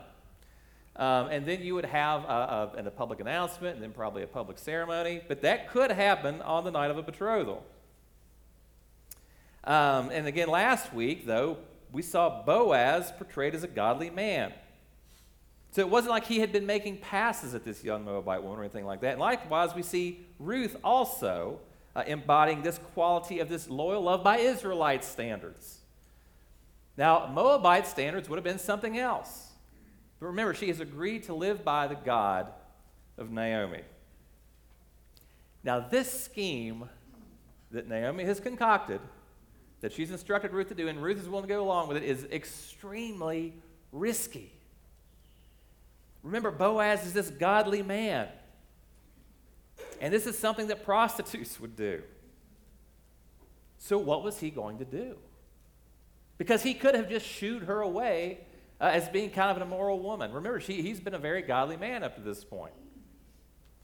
Um, 0.95 1.27
and 1.27 1.45
then 1.45 1.61
you 1.61 1.75
would 1.75 1.85
have 1.85 2.23
a, 2.25 2.71
a, 2.77 2.83
a, 2.85 2.91
public 2.91 3.21
announcement 3.21 3.75
and 3.75 3.83
then 3.83 3.91
probably 3.91 4.23
a 4.23 4.27
public 4.27 4.57
ceremony. 4.57 5.21
But 5.27 5.41
that 5.43 5.69
could 5.69 5.91
happen 5.91 6.41
on 6.41 6.65
the 6.65 6.71
night 6.71 6.91
of 6.91 6.97
a 6.97 7.03
betrothal. 7.03 7.63
Um, 9.63 10.09
and 10.09 10.27
again, 10.27 10.49
last 10.49 10.93
week, 10.93 11.25
though, 11.25 11.57
we 11.91 12.01
saw 12.01 12.43
Boaz 12.43 13.13
portrayed 13.17 13.55
as 13.55 13.63
a 13.63 13.67
godly 13.67 14.09
man. 14.09 14.51
So 15.71 15.81
it 15.81 15.89
wasn't 15.89 16.11
like 16.11 16.25
he 16.25 16.39
had 16.39 16.51
been 16.51 16.65
making 16.65 16.97
passes 16.97 17.53
at 17.53 17.63
this 17.63 17.83
young 17.83 18.03
Moabite 18.03 18.41
woman 18.41 18.59
or 18.59 18.63
anything 18.63 18.85
like 18.85 19.01
that. 19.01 19.11
And 19.11 19.19
likewise, 19.19 19.75
we 19.75 19.83
see 19.83 20.25
Ruth 20.39 20.75
also 20.83 21.59
uh, 21.95 22.03
embodying 22.07 22.63
this 22.63 22.79
quality 22.93 23.39
of 23.39 23.49
this 23.49 23.69
loyal 23.69 24.01
love 24.01 24.23
by 24.23 24.37
Israelite 24.37 25.03
standards. 25.03 25.79
Now, 26.97 27.27
Moabite 27.27 27.87
standards 27.87 28.27
would 28.29 28.37
have 28.37 28.43
been 28.43 28.59
something 28.59 28.97
else. 28.97 29.51
But 30.19 30.27
remember, 30.27 30.53
she 30.53 30.67
has 30.67 30.79
agreed 30.79 31.23
to 31.23 31.33
live 31.33 31.63
by 31.63 31.87
the 31.87 31.95
God 31.95 32.47
of 33.17 33.31
Naomi. 33.31 33.83
Now, 35.63 35.79
this 35.79 36.11
scheme 36.23 36.89
that 37.71 37.87
Naomi 37.87 38.23
has 38.23 38.39
concocted, 38.39 38.99
that 39.81 39.93
she's 39.93 40.11
instructed 40.11 40.51
Ruth 40.51 40.69
to 40.69 40.75
do, 40.75 40.87
and 40.87 41.01
Ruth 41.01 41.21
is 41.21 41.29
willing 41.29 41.47
to 41.47 41.53
go 41.53 41.63
along 41.63 41.87
with 41.87 41.97
it, 41.97 42.03
is 42.03 42.25
extremely 42.31 43.53
risky. 43.91 44.51
Remember, 46.23 46.51
Boaz 46.51 47.05
is 47.05 47.13
this 47.13 47.29
godly 47.29 47.81
man. 47.81 48.27
And 50.01 50.13
this 50.13 50.25
is 50.25 50.37
something 50.37 50.67
that 50.67 50.83
prostitutes 50.83 51.59
would 51.59 51.75
do. 51.75 52.01
So, 53.77 53.97
what 53.97 54.23
was 54.23 54.39
he 54.39 54.49
going 54.49 54.79
to 54.79 54.85
do? 54.85 55.17
Because 56.37 56.63
he 56.63 56.73
could 56.73 56.95
have 56.95 57.09
just 57.09 57.25
shooed 57.25 57.63
her 57.63 57.81
away 57.81 58.39
uh, 58.79 58.85
as 58.85 59.09
being 59.09 59.29
kind 59.29 59.51
of 59.51 59.57
an 59.57 59.63
immoral 59.63 59.99
woman. 59.99 60.31
Remember, 60.31 60.59
she, 60.59 60.81
he's 60.81 60.99
been 60.99 61.13
a 61.13 61.19
very 61.19 61.41
godly 61.41 61.77
man 61.77 62.03
up 62.03 62.15
to 62.15 62.21
this 62.21 62.43
point. 62.43 62.73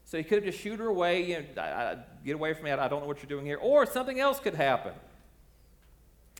So 0.04 0.16
he 0.16 0.24
could 0.24 0.36
have 0.36 0.44
just 0.44 0.62
shoot 0.62 0.78
her 0.78 0.86
away, 0.86 1.24
you 1.24 1.38
know, 1.40 1.62
I, 1.62 1.92
I, 1.92 1.96
get 2.24 2.34
away 2.34 2.54
from 2.54 2.64
me, 2.64 2.70
I, 2.70 2.84
I 2.84 2.88
don't 2.88 3.00
know 3.00 3.06
what 3.06 3.18
you're 3.18 3.28
doing 3.28 3.44
here. 3.44 3.58
Or 3.58 3.84
something 3.86 4.20
else 4.20 4.38
could 4.38 4.54
happen. 4.54 4.92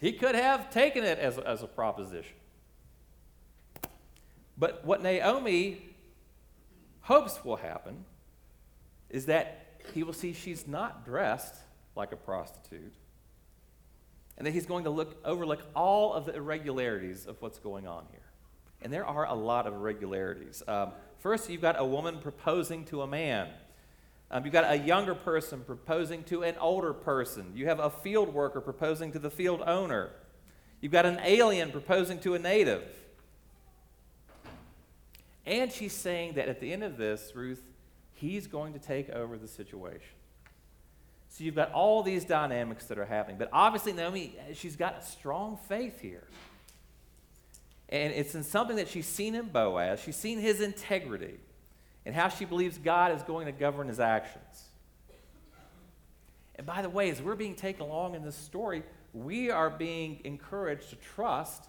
He 0.00 0.12
could 0.12 0.34
have 0.34 0.70
taken 0.70 1.04
it 1.04 1.18
as, 1.18 1.38
as 1.38 1.62
a 1.62 1.66
proposition. 1.66 2.36
But 4.58 4.84
what 4.84 5.02
Naomi 5.02 5.82
hopes 7.00 7.44
will 7.44 7.56
happen 7.56 8.04
is 9.10 9.26
that 9.26 9.80
he 9.94 10.02
will 10.02 10.12
see 10.12 10.32
she's 10.32 10.66
not 10.66 11.04
dressed 11.04 11.54
like 11.94 12.12
a 12.12 12.16
prostitute, 12.16 12.92
and 14.36 14.46
that 14.46 14.50
he's 14.52 14.66
going 14.66 14.84
to 14.84 14.90
look, 14.90 15.16
overlook 15.24 15.62
all 15.74 16.12
of 16.12 16.26
the 16.26 16.34
irregularities 16.34 17.26
of 17.26 17.40
what's 17.40 17.58
going 17.58 17.86
on 17.86 18.04
here. 18.10 18.20
And 18.82 18.92
there 18.92 19.06
are 19.06 19.26
a 19.26 19.34
lot 19.34 19.66
of 19.66 19.74
irregularities. 19.74 20.62
Um, 20.68 20.92
first, 21.18 21.48
you've 21.48 21.62
got 21.62 21.80
a 21.80 21.84
woman 21.84 22.18
proposing 22.18 22.84
to 22.86 23.02
a 23.02 23.06
man. 23.06 23.48
Um, 24.30 24.44
you've 24.44 24.52
got 24.52 24.70
a 24.70 24.76
younger 24.76 25.14
person 25.14 25.62
proposing 25.64 26.24
to 26.24 26.42
an 26.42 26.56
older 26.60 26.92
person. 26.92 27.52
You 27.54 27.66
have 27.68 27.78
a 27.78 27.88
field 27.88 28.34
worker 28.34 28.60
proposing 28.60 29.12
to 29.12 29.18
the 29.18 29.30
field 29.30 29.62
owner. 29.64 30.10
You've 30.80 30.92
got 30.92 31.06
an 31.06 31.20
alien 31.22 31.70
proposing 31.70 32.18
to 32.20 32.34
a 32.34 32.38
native. 32.38 32.84
And 35.46 35.70
she's 35.70 35.92
saying 35.92 36.34
that 36.34 36.48
at 36.48 36.60
the 36.60 36.72
end 36.72 36.82
of 36.82 36.96
this, 36.96 37.32
Ruth, 37.34 37.62
he's 38.14 38.46
going 38.46 38.72
to 38.72 38.78
take 38.78 39.08
over 39.10 39.38
the 39.38 39.46
situation. 39.46 40.08
So 41.28 41.44
you've 41.44 41.54
got 41.54 41.72
all 41.72 42.02
these 42.02 42.24
dynamics 42.24 42.86
that 42.86 42.98
are 42.98 43.04
happening. 43.04 43.36
But 43.38 43.50
obviously, 43.52 43.92
Naomi, 43.92 44.36
she's 44.54 44.74
got 44.74 44.98
a 44.98 45.02
strong 45.04 45.58
faith 45.68 46.00
here. 46.00 46.24
And 47.88 48.12
it's 48.12 48.34
in 48.34 48.42
something 48.42 48.76
that 48.76 48.88
she's 48.88 49.06
seen 49.06 49.34
in 49.34 49.46
Boaz. 49.46 50.00
She's 50.00 50.16
seen 50.16 50.40
his 50.40 50.60
integrity 50.60 51.34
and 52.04 52.14
how 52.14 52.28
she 52.28 52.44
believes 52.44 52.78
God 52.78 53.14
is 53.14 53.22
going 53.22 53.46
to 53.46 53.52
govern 53.52 53.88
his 53.88 54.00
actions. 54.00 54.64
And 56.56 56.66
by 56.66 56.82
the 56.82 56.88
way, 56.88 57.10
as 57.10 57.20
we're 57.20 57.36
being 57.36 57.54
taken 57.54 57.82
along 57.82 58.14
in 58.14 58.24
this 58.24 58.34
story, 58.34 58.82
we 59.12 59.50
are 59.50 59.70
being 59.70 60.20
encouraged 60.24 60.90
to 60.90 60.96
trust 60.96 61.66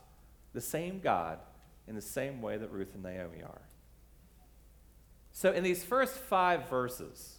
the 0.54 0.62
same 0.62 1.00
God 1.00 1.40
in 1.88 1.96
the 1.96 2.02
same 2.02 2.42
way 2.42 2.58
that 2.58 2.72
Ruth 2.72 2.94
and 2.94 3.04
Naomi 3.04 3.42
are. 3.42 3.62
So, 5.32 5.52
in 5.52 5.64
these 5.64 5.84
first 5.84 6.16
five 6.16 6.68
verses, 6.70 7.38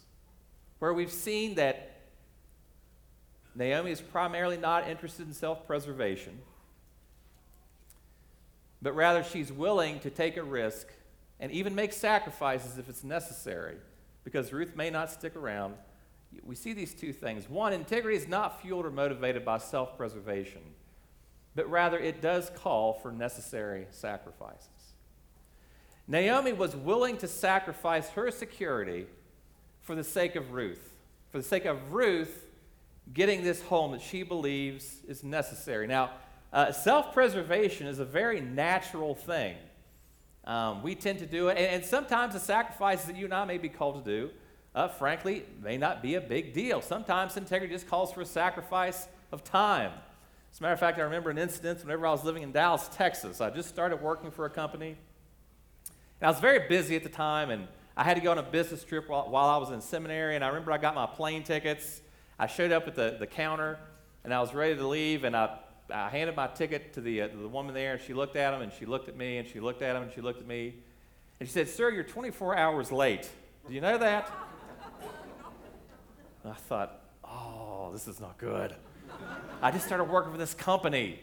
where 0.79 0.93
we've 0.93 1.11
seen 1.11 1.55
that 1.55 1.99
Naomi 3.55 3.91
is 3.91 3.99
primarily 3.99 4.57
not 4.57 4.87
interested 4.87 5.27
in 5.27 5.33
self 5.33 5.67
preservation, 5.67 6.39
but 8.81 8.95
rather 8.95 9.23
she's 9.23 9.51
willing 9.51 9.99
to 9.99 10.09
take 10.09 10.37
a 10.37 10.43
risk 10.43 10.87
and 11.39 11.51
even 11.51 11.75
make 11.75 11.93
sacrifices 11.93 12.77
if 12.77 12.89
it's 12.89 13.03
necessary, 13.03 13.75
because 14.23 14.53
Ruth 14.53 14.75
may 14.75 14.89
not 14.89 15.11
stick 15.11 15.35
around. 15.35 15.75
We 16.43 16.55
see 16.55 16.73
these 16.73 16.93
two 16.93 17.11
things. 17.11 17.49
One, 17.49 17.73
integrity 17.73 18.15
is 18.15 18.27
not 18.27 18.61
fueled 18.61 18.85
or 18.85 18.91
motivated 18.91 19.43
by 19.43 19.57
self 19.57 19.97
preservation, 19.97 20.61
but 21.55 21.69
rather 21.69 21.97
it 21.97 22.21
does 22.21 22.51
call 22.55 22.93
for 22.93 23.11
necessary 23.11 23.87
sacrifices. 23.91 24.67
Naomi 26.07 26.53
was 26.53 26.75
willing 26.75 27.17
to 27.17 27.27
sacrifice 27.27 28.09
her 28.09 28.31
security 28.31 29.05
for 29.81 29.95
the 29.95 30.03
sake 30.03 30.35
of 30.35 30.53
Ruth, 30.53 30.93
for 31.31 31.37
the 31.37 31.43
sake 31.43 31.65
of 31.65 31.93
Ruth 31.93 32.47
getting 33.13 33.43
this 33.43 33.61
home 33.63 33.91
that 33.91 34.01
she 34.01 34.23
believes 34.23 35.01
is 35.07 35.23
necessary. 35.23 35.87
Now, 35.87 36.11
uh, 36.51 36.71
self 36.71 37.13
preservation 37.13 37.87
is 37.87 37.99
a 37.99 38.05
very 38.05 38.41
natural 38.41 39.15
thing. 39.15 39.55
Um, 40.45 40.81
we 40.81 40.95
tend 40.95 41.19
to 41.19 41.27
do 41.27 41.49
it, 41.49 41.57
and, 41.57 41.67
and, 41.67 41.85
sometimes 41.85 42.33
the 42.33 42.39
sacrifices 42.39 43.05
that 43.05 43.15
you 43.15 43.25
and 43.25 43.33
I 43.33 43.45
may 43.45 43.59
be 43.59 43.69
called 43.69 44.03
to 44.03 44.11
do, 44.11 44.31
uh, 44.73 44.87
frankly, 44.87 45.45
may 45.61 45.77
not 45.77 46.01
be 46.01 46.15
a 46.15 46.21
big 46.21 46.53
deal. 46.53 46.81
Sometimes 46.81 47.37
integrity 47.37 47.73
just 47.73 47.87
calls 47.87 48.11
for 48.11 48.21
a 48.21 48.25
sacrifice 48.25 49.07
of 49.31 49.43
time. 49.43 49.91
As 50.51 50.59
a 50.59 50.63
matter 50.63 50.73
of 50.73 50.79
fact, 50.79 50.97
I 50.97 51.03
remember 51.03 51.29
an 51.29 51.37
incident 51.37 51.81
whenever 51.81 52.07
I 52.07 52.11
was 52.11 52.23
living 52.23 52.43
in 52.43 52.51
Dallas, 52.51 52.89
Texas. 52.93 53.39
I 53.41 53.49
just 53.49 53.69
started 53.69 54.01
working 54.01 54.31
for 54.31 54.45
a 54.45 54.49
company 54.49 54.97
and 56.21 56.27
I 56.27 56.31
was 56.31 56.39
very 56.41 56.67
busy 56.67 56.95
at 56.97 57.03
the 57.03 57.09
time, 57.09 57.49
and 57.49 57.67
I 57.95 58.03
had 58.03 58.15
to 58.15 58.21
go 58.21 58.31
on 58.31 58.37
a 58.37 58.43
business 58.43 58.83
trip 58.83 59.07
while, 59.07 59.29
while 59.29 59.47
I 59.47 59.55
was 59.57 59.71
in 59.71 59.79
seminary. 59.79 60.35
And 60.35 60.43
I 60.43 60.49
remember 60.49 60.71
I 60.73 60.77
got 60.77 60.93
my 60.93 61.05
plane 61.05 61.43
tickets. 61.43 62.01
I 62.37 62.47
showed 62.47 62.71
up 62.71 62.87
at 62.87 62.95
the, 62.95 63.15
the 63.17 63.27
counter, 63.27 63.79
and 64.25 64.33
I 64.33 64.41
was 64.41 64.53
ready 64.53 64.75
to 64.75 64.85
leave, 64.85 65.23
and 65.23 65.35
I, 65.35 65.57
I 65.89 66.09
handed 66.09 66.35
my 66.35 66.47
ticket 66.47 66.93
to 66.93 67.01
the, 67.01 67.21
uh, 67.21 67.27
the 67.27 67.47
woman 67.47 67.73
there, 67.73 67.93
and 67.93 68.01
she 68.01 68.13
looked 68.13 68.35
at 68.35 68.53
him, 68.53 68.61
and 68.61 68.71
she 68.73 68.85
looked 68.85 69.07
at 69.07 69.15
me, 69.15 69.37
and 69.37 69.47
she 69.47 69.61
looked 69.61 69.81
at 69.81 69.95
him, 69.95 70.03
and 70.03 70.11
she 70.11 70.19
looked 70.19 70.41
at 70.41 70.47
me. 70.47 70.75
And 71.39 71.47
she 71.47 71.53
said, 71.53 71.69
Sir, 71.69 71.89
you're 71.89 72.03
24 72.03 72.57
hours 72.57 72.91
late. 72.91 73.29
Do 73.65 73.73
you 73.73 73.79
know 73.79 73.97
that? 73.97 74.29
I 76.45 76.53
thought, 76.53 76.99
oh, 77.23 77.91
this 77.93 78.09
is 78.09 78.19
not 78.19 78.37
good. 78.37 78.75
I 79.61 79.71
just 79.71 79.85
started 79.85 80.05
working 80.05 80.31
for 80.31 80.37
this 80.37 80.53
company. 80.53 81.19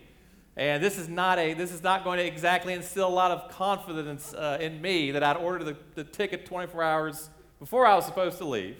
And 0.56 0.82
this 0.82 0.98
is 0.98 1.08
not 1.08 1.38
a 1.38 1.52
this 1.52 1.70
is 1.72 1.82
not 1.82 2.02
going 2.02 2.18
to 2.18 2.24
exactly 2.24 2.72
instill 2.72 3.08
a 3.08 3.10
lot 3.10 3.30
of 3.30 3.50
confidence 3.50 4.32
uh, 4.32 4.58
in 4.60 4.80
me 4.80 5.10
that 5.10 5.22
I'd 5.22 5.36
ordered 5.36 5.64
the, 5.64 5.76
the 5.94 6.04
ticket 6.04 6.46
24 6.46 6.82
hours 6.82 7.30
before 7.58 7.86
I 7.86 7.94
was 7.94 8.06
supposed 8.06 8.38
to 8.38 8.46
leave. 8.46 8.78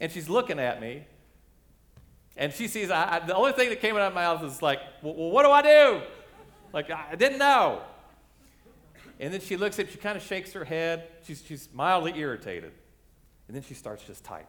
And 0.00 0.10
she's 0.10 0.28
looking 0.28 0.58
at 0.58 0.80
me, 0.80 1.04
and 2.36 2.52
she 2.52 2.68
sees 2.68 2.90
I, 2.90 3.16
I, 3.16 3.18
the 3.18 3.34
only 3.34 3.52
thing 3.52 3.68
that 3.70 3.80
came 3.80 3.96
out 3.96 4.02
of 4.02 4.14
my 4.14 4.22
mouth 4.22 4.44
is 4.44 4.62
like, 4.62 4.80
well, 5.02 5.14
what 5.14 5.44
do 5.44 5.50
I 5.50 5.62
do? 5.62 6.02
Like 6.72 6.90
I 6.90 7.16
didn't 7.16 7.38
know. 7.38 7.82
And 9.18 9.34
then 9.34 9.40
she 9.40 9.58
looks 9.58 9.78
at, 9.78 9.90
she 9.90 9.98
kind 9.98 10.16
of 10.16 10.22
shakes 10.22 10.52
her 10.54 10.64
head. 10.64 11.08
She's, 11.24 11.44
she's 11.46 11.68
mildly 11.74 12.14
irritated. 12.16 12.72
And 13.46 13.54
then 13.54 13.62
she 13.62 13.74
starts 13.74 14.02
just 14.04 14.24
typing. 14.24 14.46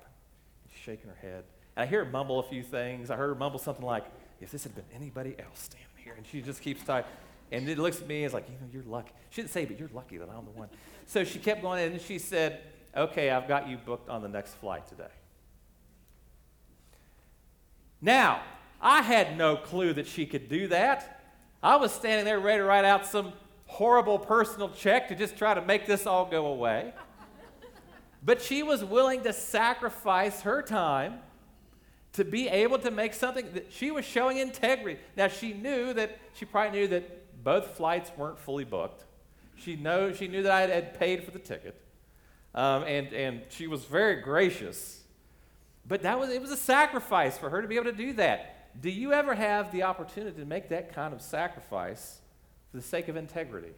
She's 0.72 0.82
shaking 0.82 1.10
her 1.10 1.18
head. 1.22 1.44
And 1.76 1.84
I 1.84 1.86
hear 1.86 2.04
her 2.04 2.12
mumble 2.12 2.40
a 2.40 2.44
few 2.44 2.64
things. 2.64 3.10
I 3.10 3.16
heard 3.16 3.30
her 3.30 3.36
mumble 3.36 3.60
something 3.60 3.86
like, 3.86 4.06
if 4.40 4.52
this 4.52 4.64
had 4.64 4.76
been 4.76 4.86
anybody 4.94 5.36
else 5.40 5.60
standing 5.60 5.88
here. 6.04 6.14
And 6.18 6.26
she 6.26 6.42
just 6.42 6.62
keeps 6.62 6.84
talking. 6.84 7.10
And 7.52 7.68
it 7.68 7.78
looks 7.78 8.02
at 8.02 8.08
me 8.08 8.18
and 8.18 8.26
is 8.26 8.34
like, 8.34 8.48
you 8.48 8.56
know, 8.56 8.68
you're 8.72 8.84
lucky. 8.84 9.12
She 9.30 9.42
didn't 9.42 9.52
say, 9.52 9.66
but 9.66 9.80
you're 9.80 9.90
lucky 9.94 10.18
that 10.18 10.30
I'm 10.30 10.46
the 10.46 10.52
one. 10.52 10.70
So 11.06 11.24
she 11.24 11.40
kept 11.40 11.62
going, 11.62 11.92
and 11.92 12.02
she 12.02 12.18
said, 12.18 12.62
okay, 12.96 13.30
I've 13.30 13.48
got 13.48 13.68
you 13.68 13.78
booked 13.78 14.10
on 14.10 14.22
the 14.22 14.30
next 14.30 14.54
flight 14.56 14.88
today. 14.88 15.12
Now, 18.02 18.42
I 18.82 19.02
had 19.02 19.38
no 19.38 19.58
clue 19.58 19.94
that 19.94 20.08
she 20.08 20.26
could 20.26 20.50
do 20.50 20.68
that. 20.68 21.22
I 21.62 21.76
was 21.76 21.92
standing 21.92 22.26
there 22.26 22.40
ready 22.40 22.60
to 22.60 22.64
write 22.64 22.86
out 22.86 23.06
some 23.06 23.34
horrible 23.68 24.18
personal 24.18 24.70
check 24.70 25.08
to 25.10 25.16
just 25.16 25.38
try 25.38 25.54
to 25.54 25.62
make 25.62 25.86
this 25.86 26.08
all 26.08 26.26
go 26.26 26.48
away. 26.48 26.94
But 28.24 28.42
she 28.42 28.64
was 28.64 28.84
willing 28.84 29.24
to 29.24 29.34
sacrifice 29.34 30.42
her 30.42 30.62
time 30.62 31.20
to 32.14 32.26
be 32.26 32.48
able 32.50 32.78
to 32.80 32.92
make 32.92 33.14
something 33.14 33.54
that 33.54 33.72
she 33.72 33.92
was 33.92 34.04
showing 34.04 34.38
integrity. 34.38 35.00
Now 35.16 35.28
she 35.28 35.54
knew 35.54 35.94
that 35.94 36.20
she 36.34 36.46
probably 36.46 36.80
knew 36.80 36.88
that 36.90 37.44
both 37.44 37.78
flights 37.78 38.12
weren't 38.18 38.40
fully 38.40 38.66
booked. 38.66 39.06
She 39.56 39.76
know 39.76 40.12
she 40.12 40.28
knew 40.28 40.44
that 40.44 40.52
I 40.52 40.62
had 40.62 41.00
paid 41.00 41.24
for 41.24 41.32
the 41.32 41.40
ticket, 41.40 41.80
um, 42.56 42.84
and 42.84 43.14
and 43.14 43.42
she 43.50 43.68
was 43.68 43.86
very 43.86 44.22
gracious. 44.22 45.02
But 45.88 46.02
that 46.04 46.20
was 46.20 46.30
it 46.30 46.42
was 46.42 46.52
a 46.52 46.58
sacrifice 46.58 47.38
for 47.38 47.50
her 47.50 47.62
to 47.62 47.68
be 47.68 47.76
able 47.76 47.86
to 47.86 47.98
do 47.98 48.14
that. 48.14 48.82
Do 48.82 48.90
you 48.90 49.14
ever 49.14 49.36
have 49.36 49.72
the 49.72 49.84
opportunity 49.84 50.40
to 50.40 50.46
make 50.46 50.70
that 50.70 50.94
kind 50.94 51.14
of 51.14 51.22
sacrifice 51.22 52.20
for 52.72 52.78
the 52.78 52.84
sake 52.84 53.08
of 53.08 53.16
integrity? 53.16 53.74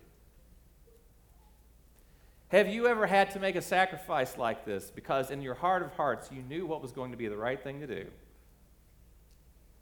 Have 2.49 2.67
you 2.67 2.85
ever 2.87 3.07
had 3.07 3.31
to 3.31 3.39
make 3.39 3.55
a 3.55 3.63
sacrifice 3.63 4.37
like 4.37 4.63
this 4.63 4.91
because 4.91 5.31
in 5.31 5.41
your 5.41 5.55
heart 5.55 5.81
of 5.81 5.91
hearts 5.93 6.29
you 6.31 6.43
knew 6.43 6.67
what 6.67 6.83
was 6.83 6.91
going 6.91 7.09
to 7.09 7.17
be 7.17 7.27
the 7.27 7.35
right 7.35 7.61
thing 7.61 7.79
to 7.79 7.87
do? 7.87 8.05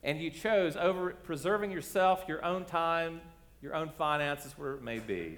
And 0.03 0.19
you 0.19 0.31
chose 0.31 0.75
over 0.75 1.11
preserving 1.11 1.71
yourself, 1.71 2.23
your 2.27 2.43
own 2.43 2.65
time, 2.65 3.21
your 3.61 3.75
own 3.75 3.89
finances, 3.97 4.53
where 4.57 4.73
it 4.73 4.81
may 4.81 4.99
be. 4.99 5.37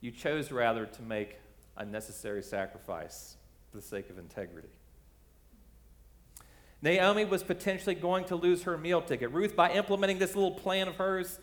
You 0.00 0.10
chose 0.10 0.50
rather 0.50 0.86
to 0.86 1.02
make 1.02 1.36
a 1.76 1.84
necessary 1.84 2.42
sacrifice 2.42 3.36
for 3.70 3.76
the 3.76 3.82
sake 3.82 4.08
of 4.08 4.18
integrity. 4.18 4.68
Naomi 6.82 7.26
was 7.26 7.42
potentially 7.42 7.94
going 7.94 8.24
to 8.26 8.36
lose 8.36 8.62
her 8.62 8.78
meal 8.78 9.02
ticket. 9.02 9.30
Ruth, 9.32 9.54
by 9.54 9.70
implementing 9.72 10.18
this 10.18 10.34
little 10.34 10.52
plan 10.52 10.88
of 10.88 10.96
hers, 10.96 11.38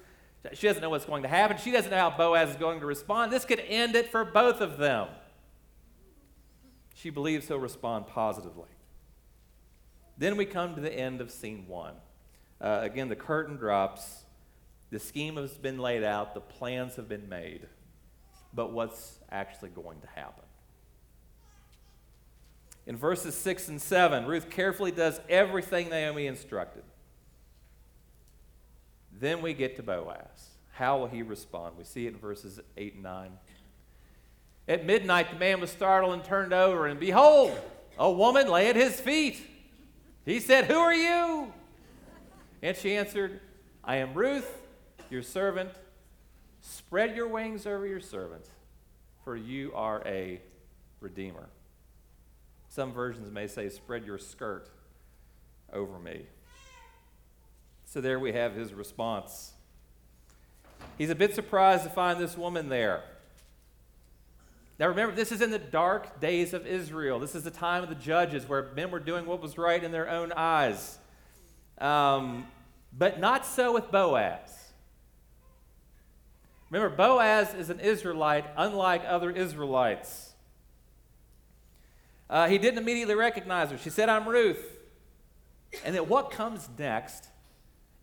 she 0.53 0.67
doesn't 0.67 0.81
know 0.81 0.89
what's 0.89 1.05
going 1.05 1.23
to 1.23 1.29
happen. 1.29 1.57
She 1.57 1.71
doesn't 1.71 1.91
know 1.91 1.97
how 1.97 2.09
Boaz 2.09 2.49
is 2.49 2.55
going 2.55 2.79
to 2.79 2.85
respond. 2.85 3.31
This 3.31 3.45
could 3.45 3.59
end 3.59 3.95
it 3.95 4.11
for 4.11 4.25
both 4.25 4.61
of 4.61 4.77
them. 4.77 5.07
She 6.95 7.11
believes 7.11 7.47
he'll 7.47 7.59
respond 7.59 8.07
positively. 8.07 8.69
Then 10.17 10.35
we 10.35 10.45
come 10.45 10.73
to 10.73 10.81
the 10.81 10.91
end 10.91 11.21
of 11.21 11.29
scene 11.29 11.65
one. 11.67 11.93
Uh, 12.59 12.79
again, 12.81 13.09
the 13.09 13.15
curtain 13.15 13.57
drops. 13.57 14.23
The 14.89 14.99
scheme 14.99 15.35
has 15.35 15.57
been 15.57 15.77
laid 15.77 16.03
out. 16.03 16.33
The 16.33 16.41
plans 16.41 16.95
have 16.95 17.09
been 17.09 17.29
made. 17.29 17.67
But 18.53 18.71
what's 18.71 19.19
actually 19.31 19.69
going 19.69 19.99
to 20.01 20.07
happen? 20.07 20.43
In 22.85 22.95
verses 22.95 23.35
6 23.35 23.67
and 23.67 23.81
7, 23.81 24.25
Ruth 24.25 24.49
carefully 24.49 24.91
does 24.91 25.19
everything 25.27 25.89
Naomi 25.89 26.25
instructed. 26.25 26.83
Then 29.19 29.41
we 29.41 29.53
get 29.53 29.75
to 29.75 29.83
Boaz. 29.83 30.51
How 30.71 30.99
will 30.99 31.07
he 31.07 31.21
respond? 31.21 31.75
We 31.77 31.83
see 31.83 32.07
it 32.07 32.13
in 32.13 32.19
verses 32.19 32.59
8 32.77 32.93
and 32.93 33.03
9. 33.03 33.31
At 34.69 34.85
midnight, 34.85 35.31
the 35.31 35.37
man 35.37 35.59
was 35.59 35.69
startled 35.69 36.13
and 36.13 36.23
turned 36.23 36.53
over, 36.53 36.87
and 36.87 36.99
behold, 36.99 37.57
a 37.97 38.11
woman 38.11 38.47
lay 38.47 38.69
at 38.69 38.75
his 38.75 38.99
feet. 38.99 39.41
He 40.25 40.39
said, 40.39 40.65
Who 40.65 40.77
are 40.77 40.93
you? 40.93 41.53
And 42.61 42.75
she 42.75 42.95
answered, 42.95 43.39
I 43.83 43.97
am 43.97 44.13
Ruth, 44.13 44.49
your 45.09 45.21
servant. 45.21 45.71
Spread 46.61 47.15
your 47.15 47.27
wings 47.27 47.65
over 47.65 47.85
your 47.85 47.99
servant, 47.99 48.45
for 49.23 49.35
you 49.35 49.71
are 49.73 50.01
a 50.05 50.41
redeemer. 50.99 51.47
Some 52.67 52.91
versions 52.91 53.31
may 53.31 53.47
say, 53.47 53.69
Spread 53.69 54.05
your 54.05 54.17
skirt 54.17 54.69
over 55.71 55.99
me. 55.99 56.25
So 57.85 58.01
there 58.01 58.19
we 58.19 58.33
have 58.33 58.53
his 58.53 58.73
response. 58.73 59.53
He's 60.97 61.09
a 61.09 61.15
bit 61.15 61.35
surprised 61.35 61.83
to 61.83 61.89
find 61.89 62.19
this 62.19 62.37
woman 62.37 62.69
there. 62.69 63.03
Now 64.79 64.87
remember, 64.89 65.15
this 65.15 65.31
is 65.31 65.41
in 65.41 65.51
the 65.51 65.59
dark 65.59 66.19
days 66.19 66.53
of 66.53 66.67
Israel. 66.67 67.19
This 67.19 67.33
is 67.33 67.43
the 67.43 67.51
time 67.51 67.83
of 67.83 67.89
the 67.89 67.95
judges 67.95 68.47
where 68.47 68.71
men 68.75 68.91
were 68.91 68.99
doing 68.99 69.25
what 69.25 69.41
was 69.41 69.57
right 69.57 69.83
in 69.83 69.91
their 69.91 70.09
own 70.09 70.31
eyes. 70.33 70.99
Um, 71.79 72.47
but 72.97 73.19
not 73.19 73.45
so 73.45 73.73
with 73.73 73.91
Boaz. 73.91 74.71
Remember, 76.69 76.95
Boaz 76.95 77.53
is 77.53 77.69
an 77.69 77.79
Israelite, 77.79 78.45
unlike 78.57 79.03
other 79.07 79.31
Israelites. 79.31 80.33
Uh, 82.29 82.47
he 82.47 82.57
didn't 82.57 82.77
immediately 82.77 83.15
recognize 83.15 83.71
her. 83.71 83.77
She 83.77 83.89
said, 83.89 84.09
I'm 84.09 84.27
Ruth. 84.27 84.77
And 85.85 85.95
then 85.95 86.09
what 86.09 86.31
comes 86.31 86.67
next 86.77 87.27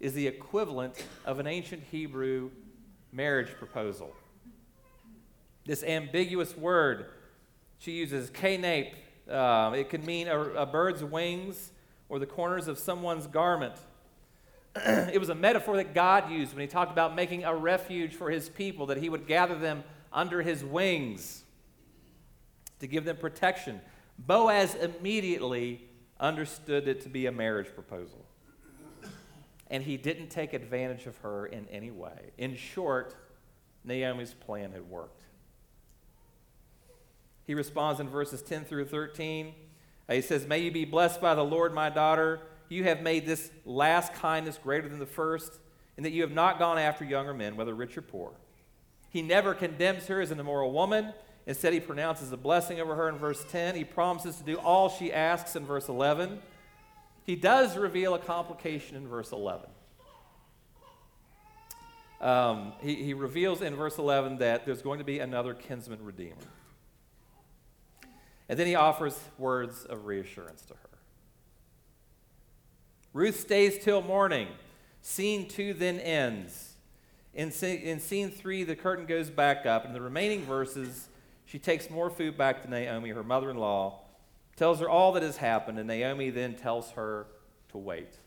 is 0.00 0.14
the 0.14 0.26
equivalent 0.26 1.04
of 1.26 1.38
an 1.40 1.46
ancient 1.46 1.82
Hebrew 1.90 2.50
marriage 3.12 3.50
proposal. 3.58 4.12
This 5.66 5.82
ambiguous 5.82 6.56
word 6.56 7.06
she 7.78 7.92
uses, 7.92 8.30
kanaph, 8.30 8.92
uh, 9.30 9.72
it 9.76 9.90
can 9.90 10.06
mean 10.06 10.28
a, 10.28 10.40
a 10.40 10.64
bird's 10.64 11.04
wings 11.04 11.70
or 12.08 12.18
the 12.18 12.26
corners 12.26 12.68
of 12.68 12.78
someone's 12.78 13.26
garment. 13.26 13.74
it 14.76 15.18
was 15.18 15.28
a 15.28 15.34
metaphor 15.34 15.76
that 15.76 15.94
God 15.94 16.30
used 16.30 16.52
when 16.52 16.60
he 16.60 16.66
talked 16.66 16.92
about 16.92 17.14
making 17.14 17.44
a 17.44 17.54
refuge 17.54 18.14
for 18.14 18.30
his 18.30 18.48
people, 18.48 18.86
that 18.86 18.98
he 18.98 19.08
would 19.08 19.26
gather 19.26 19.58
them 19.58 19.84
under 20.12 20.42
his 20.42 20.64
wings 20.64 21.44
to 22.80 22.86
give 22.86 23.04
them 23.04 23.16
protection. 23.16 23.80
Boaz 24.18 24.74
immediately 24.74 25.84
understood 26.20 26.88
it 26.88 27.00
to 27.02 27.08
be 27.08 27.26
a 27.26 27.32
marriage 27.32 27.68
proposal. 27.74 28.24
And 29.70 29.82
he 29.82 29.96
didn't 29.96 30.28
take 30.28 30.52
advantage 30.52 31.06
of 31.06 31.16
her 31.18 31.46
in 31.46 31.66
any 31.68 31.90
way. 31.90 32.32
In 32.38 32.54
short, 32.54 33.14
Naomi's 33.84 34.34
plan 34.34 34.72
had 34.72 34.88
worked. 34.88 35.22
He 37.46 37.54
responds 37.54 38.00
in 38.00 38.08
verses 38.08 38.42
10 38.42 38.64
through 38.64 38.86
13. 38.86 39.54
He 40.08 40.20
says, 40.20 40.46
May 40.46 40.60
you 40.60 40.70
be 40.70 40.84
blessed 40.84 41.20
by 41.20 41.34
the 41.34 41.44
Lord, 41.44 41.74
my 41.74 41.90
daughter. 41.90 42.40
You 42.68 42.84
have 42.84 43.02
made 43.02 43.26
this 43.26 43.50
last 43.64 44.12
kindness 44.14 44.58
greater 44.62 44.88
than 44.88 44.98
the 44.98 45.06
first, 45.06 45.58
in 45.96 46.02
that 46.04 46.12
you 46.12 46.22
have 46.22 46.32
not 46.32 46.58
gone 46.58 46.78
after 46.78 47.04
younger 47.04 47.34
men, 47.34 47.56
whether 47.56 47.74
rich 47.74 47.96
or 47.96 48.02
poor. 48.02 48.32
He 49.10 49.22
never 49.22 49.54
condemns 49.54 50.06
her 50.08 50.20
as 50.20 50.30
an 50.30 50.40
immoral 50.40 50.72
woman. 50.72 51.12
Instead, 51.46 51.72
he 51.72 51.80
pronounces 51.80 52.32
a 52.32 52.36
blessing 52.36 52.80
over 52.80 52.94
her 52.94 53.08
in 53.08 53.16
verse 53.16 53.44
10. 53.50 53.76
He 53.76 53.84
promises 53.84 54.36
to 54.36 54.44
do 54.44 54.56
all 54.56 54.88
she 54.88 55.12
asks 55.12 55.56
in 55.56 55.64
verse 55.64 55.88
11. 55.88 56.40
He 57.24 57.36
does 57.36 57.76
reveal 57.76 58.14
a 58.14 58.18
complication 58.18 58.96
in 58.96 59.06
verse 59.06 59.32
11. 59.32 59.68
Um, 62.20 62.72
he, 62.80 62.94
he 62.96 63.14
reveals 63.14 63.60
in 63.60 63.76
verse 63.76 63.98
11 63.98 64.38
that 64.38 64.64
there's 64.64 64.82
going 64.82 64.98
to 64.98 65.04
be 65.04 65.18
another 65.18 65.52
kinsman 65.52 66.02
redeemer. 66.02 66.36
And 68.48 68.58
then 68.58 68.66
he 68.66 68.74
offers 68.74 69.18
words 69.38 69.84
of 69.84 70.04
reassurance 70.04 70.62
to 70.66 70.74
her. 70.74 70.98
Ruth 73.12 73.40
stays 73.40 73.78
till 73.82 74.02
morning. 74.02 74.48
Scene 75.00 75.48
two 75.48 75.72
then 75.72 75.98
ends. 76.00 76.74
In, 77.32 77.50
in 77.62 78.00
scene 78.00 78.30
three, 78.30 78.64
the 78.64 78.76
curtain 78.76 79.06
goes 79.06 79.30
back 79.30 79.66
up. 79.66 79.84
In 79.84 79.92
the 79.92 80.00
remaining 80.00 80.42
verses, 80.42 81.08
she 81.46 81.58
takes 81.58 81.90
more 81.90 82.10
food 82.10 82.36
back 82.36 82.62
to 82.62 82.70
Naomi, 82.70 83.10
her 83.10 83.24
mother 83.24 83.50
in 83.50 83.56
law, 83.56 84.00
tells 84.56 84.80
her 84.80 84.88
all 84.88 85.12
that 85.12 85.22
has 85.22 85.36
happened, 85.36 85.78
and 85.78 85.88
Naomi 85.88 86.30
then 86.30 86.54
tells 86.54 86.90
her 86.92 87.26
to 87.70 87.78
wait. 87.78 88.18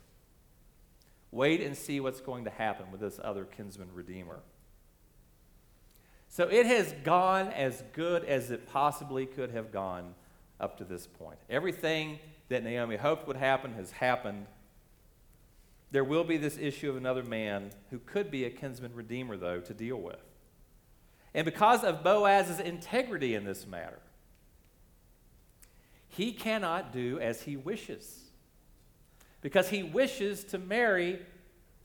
Wait 1.32 1.62
and 1.62 1.76
see 1.76 2.00
what's 2.00 2.22
going 2.22 2.44
to 2.46 2.50
happen 2.50 2.92
with 2.92 3.02
this 3.02 3.20
other 3.24 3.46
kinsman 3.46 3.90
redeemer. 3.94 4.40
So 6.30 6.48
it 6.48 6.66
has 6.66 6.94
gone 7.04 7.48
as 7.50 7.84
good 7.94 8.24
as 8.26 8.52
it 8.52 8.68
possibly 8.68 9.26
could 9.26 9.52
have 9.52 9.72
gone 9.72 10.14
up 10.60 10.78
to 10.78 10.84
this 10.84 11.08
point. 11.08 11.40
Everything 11.50 12.20
that 12.50 12.64
Naomi 12.64 12.96
hoped 12.96 13.28
would 13.28 13.38
happen 13.38 13.74
has 13.74 13.92
happened. 13.92 14.46
There 15.92 16.04
will 16.04 16.24
be 16.24 16.38
this 16.38 16.58
issue 16.58 16.90
of 16.90 16.98
another 16.98 17.24
man 17.24 17.72
who 17.90 18.00
could 18.00 18.30
be 18.30 18.46
a 18.46 18.50
kinsman 18.50 18.94
redeemer, 18.94 19.38
though, 19.38 19.60
to 19.62 19.74
deal 19.74 19.98
with. 19.98 20.22
And 21.34 21.46
because 21.46 21.84
of 21.84 22.04
Boaz's 22.04 22.60
integrity 22.60 23.36
in 23.36 23.46
this 23.46 23.66
matter, 23.66 24.00
he 26.08 26.32
cannot 26.32 26.92
do 26.92 27.20
as 27.20 27.42
he 27.42 27.56
wishes 27.56 28.28
because 29.42 29.70
he 29.70 29.84
wishes 29.84 30.44
to 30.46 30.58
marry 30.58 31.20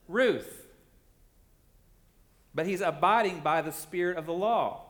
Ruth 0.09 0.62
but 2.55 2.67
he's 2.67 2.81
abiding 2.81 3.41
by 3.41 3.63
the 3.63 3.73
spirit 3.73 4.17
of 4.17 4.27
the 4.27 4.33
law. 4.33 4.83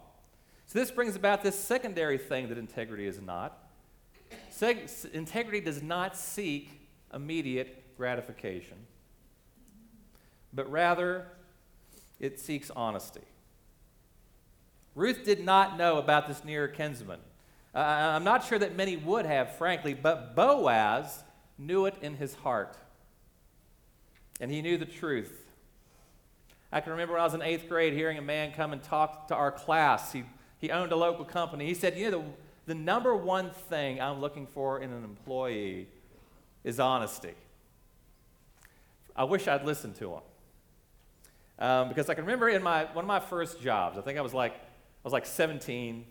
So 0.66 0.79
this 0.79 0.90
brings 0.90 1.16
about 1.16 1.42
this 1.42 1.59
secondary 1.59 2.18
thing 2.18 2.48
that 2.48 2.59
integrity 2.59 3.07
is 3.07 3.20
not. 3.20 3.59
Integrity 5.12 5.61
does 5.61 5.83
not 5.83 6.16
seek 6.16 6.70
immediate 7.12 7.96
gratification, 7.96 8.79
but 10.53 10.70
rather 10.70 11.27
it 12.18 12.40
seeks 12.40 12.70
honesty. 12.75 13.20
Ruth 14.94 15.25
did 15.25 15.44
not 15.44 15.77
know 15.77 15.98
about 15.98 16.29
this 16.29 16.44
near 16.44 16.68
kinsman. 16.68 17.20
Uh, 17.75 17.79
I'm 17.79 18.25
not 18.25 18.44
sure 18.44 18.59
that 18.59 18.77
many 18.77 18.96
would 18.96 19.25
have, 19.25 19.57
frankly, 19.57 19.94
but 19.94 20.37
Boaz 20.37 21.25
knew 21.59 21.87
it 21.87 21.94
in 22.03 22.16
his 22.16 22.35
heart. 22.35 22.77
And 24.40 24.51
he 24.51 24.61
knew 24.61 24.77
the 24.77 24.87
truth. 24.87 25.41
I 26.73 26.81
can 26.81 26.93
remember 26.93 27.15
when 27.15 27.21
I 27.21 27.25
was 27.25 27.35
in 27.35 27.43
eighth 27.43 27.69
grade 27.69 27.93
hearing 27.93 28.17
a 28.17 28.23
man 28.23 28.53
come 28.53 28.73
and 28.73 28.83
talk 28.83 29.29
to 29.29 29.35
our 29.35 29.53
class. 29.53 30.13
He, 30.13 30.25
he 30.59 30.71
owned 30.71 30.91
a 30.91 30.97
local 30.97 31.25
company. 31.25 31.67
He 31.67 31.75
said, 31.75 31.99
You 31.99 32.11
know, 32.11 32.21
the, 32.67 32.73
the 32.73 32.75
number 32.75 33.15
one 33.15 33.51
thing 33.51 34.01
I'm 34.01 34.21
looking 34.21 34.47
for 34.47 34.81
in 34.81 34.91
an 34.91 35.05
employee 35.05 35.89
is 36.65 36.81
honesty. 36.81 37.35
I 39.15 39.25
wish 39.25 39.47
I'd 39.47 39.67
listened 39.67 39.97
to 39.97 40.15
him. 40.15 40.21
Um, 41.59 41.89
because 41.89 42.09
I 42.09 42.15
can 42.15 42.25
remember 42.25 42.49
in 42.49 42.63
my, 42.63 42.85
one 42.87 43.05
of 43.05 43.09
my 43.09 43.21
first 43.21 43.61
jobs, 43.61 43.99
I 43.99 44.01
think 44.01 44.19
I 44.19 44.23
was 44.23 44.33
like, 44.33 44.55
I 44.55 45.05
was 45.05 45.13
like 45.13 45.27
17, 45.27 46.07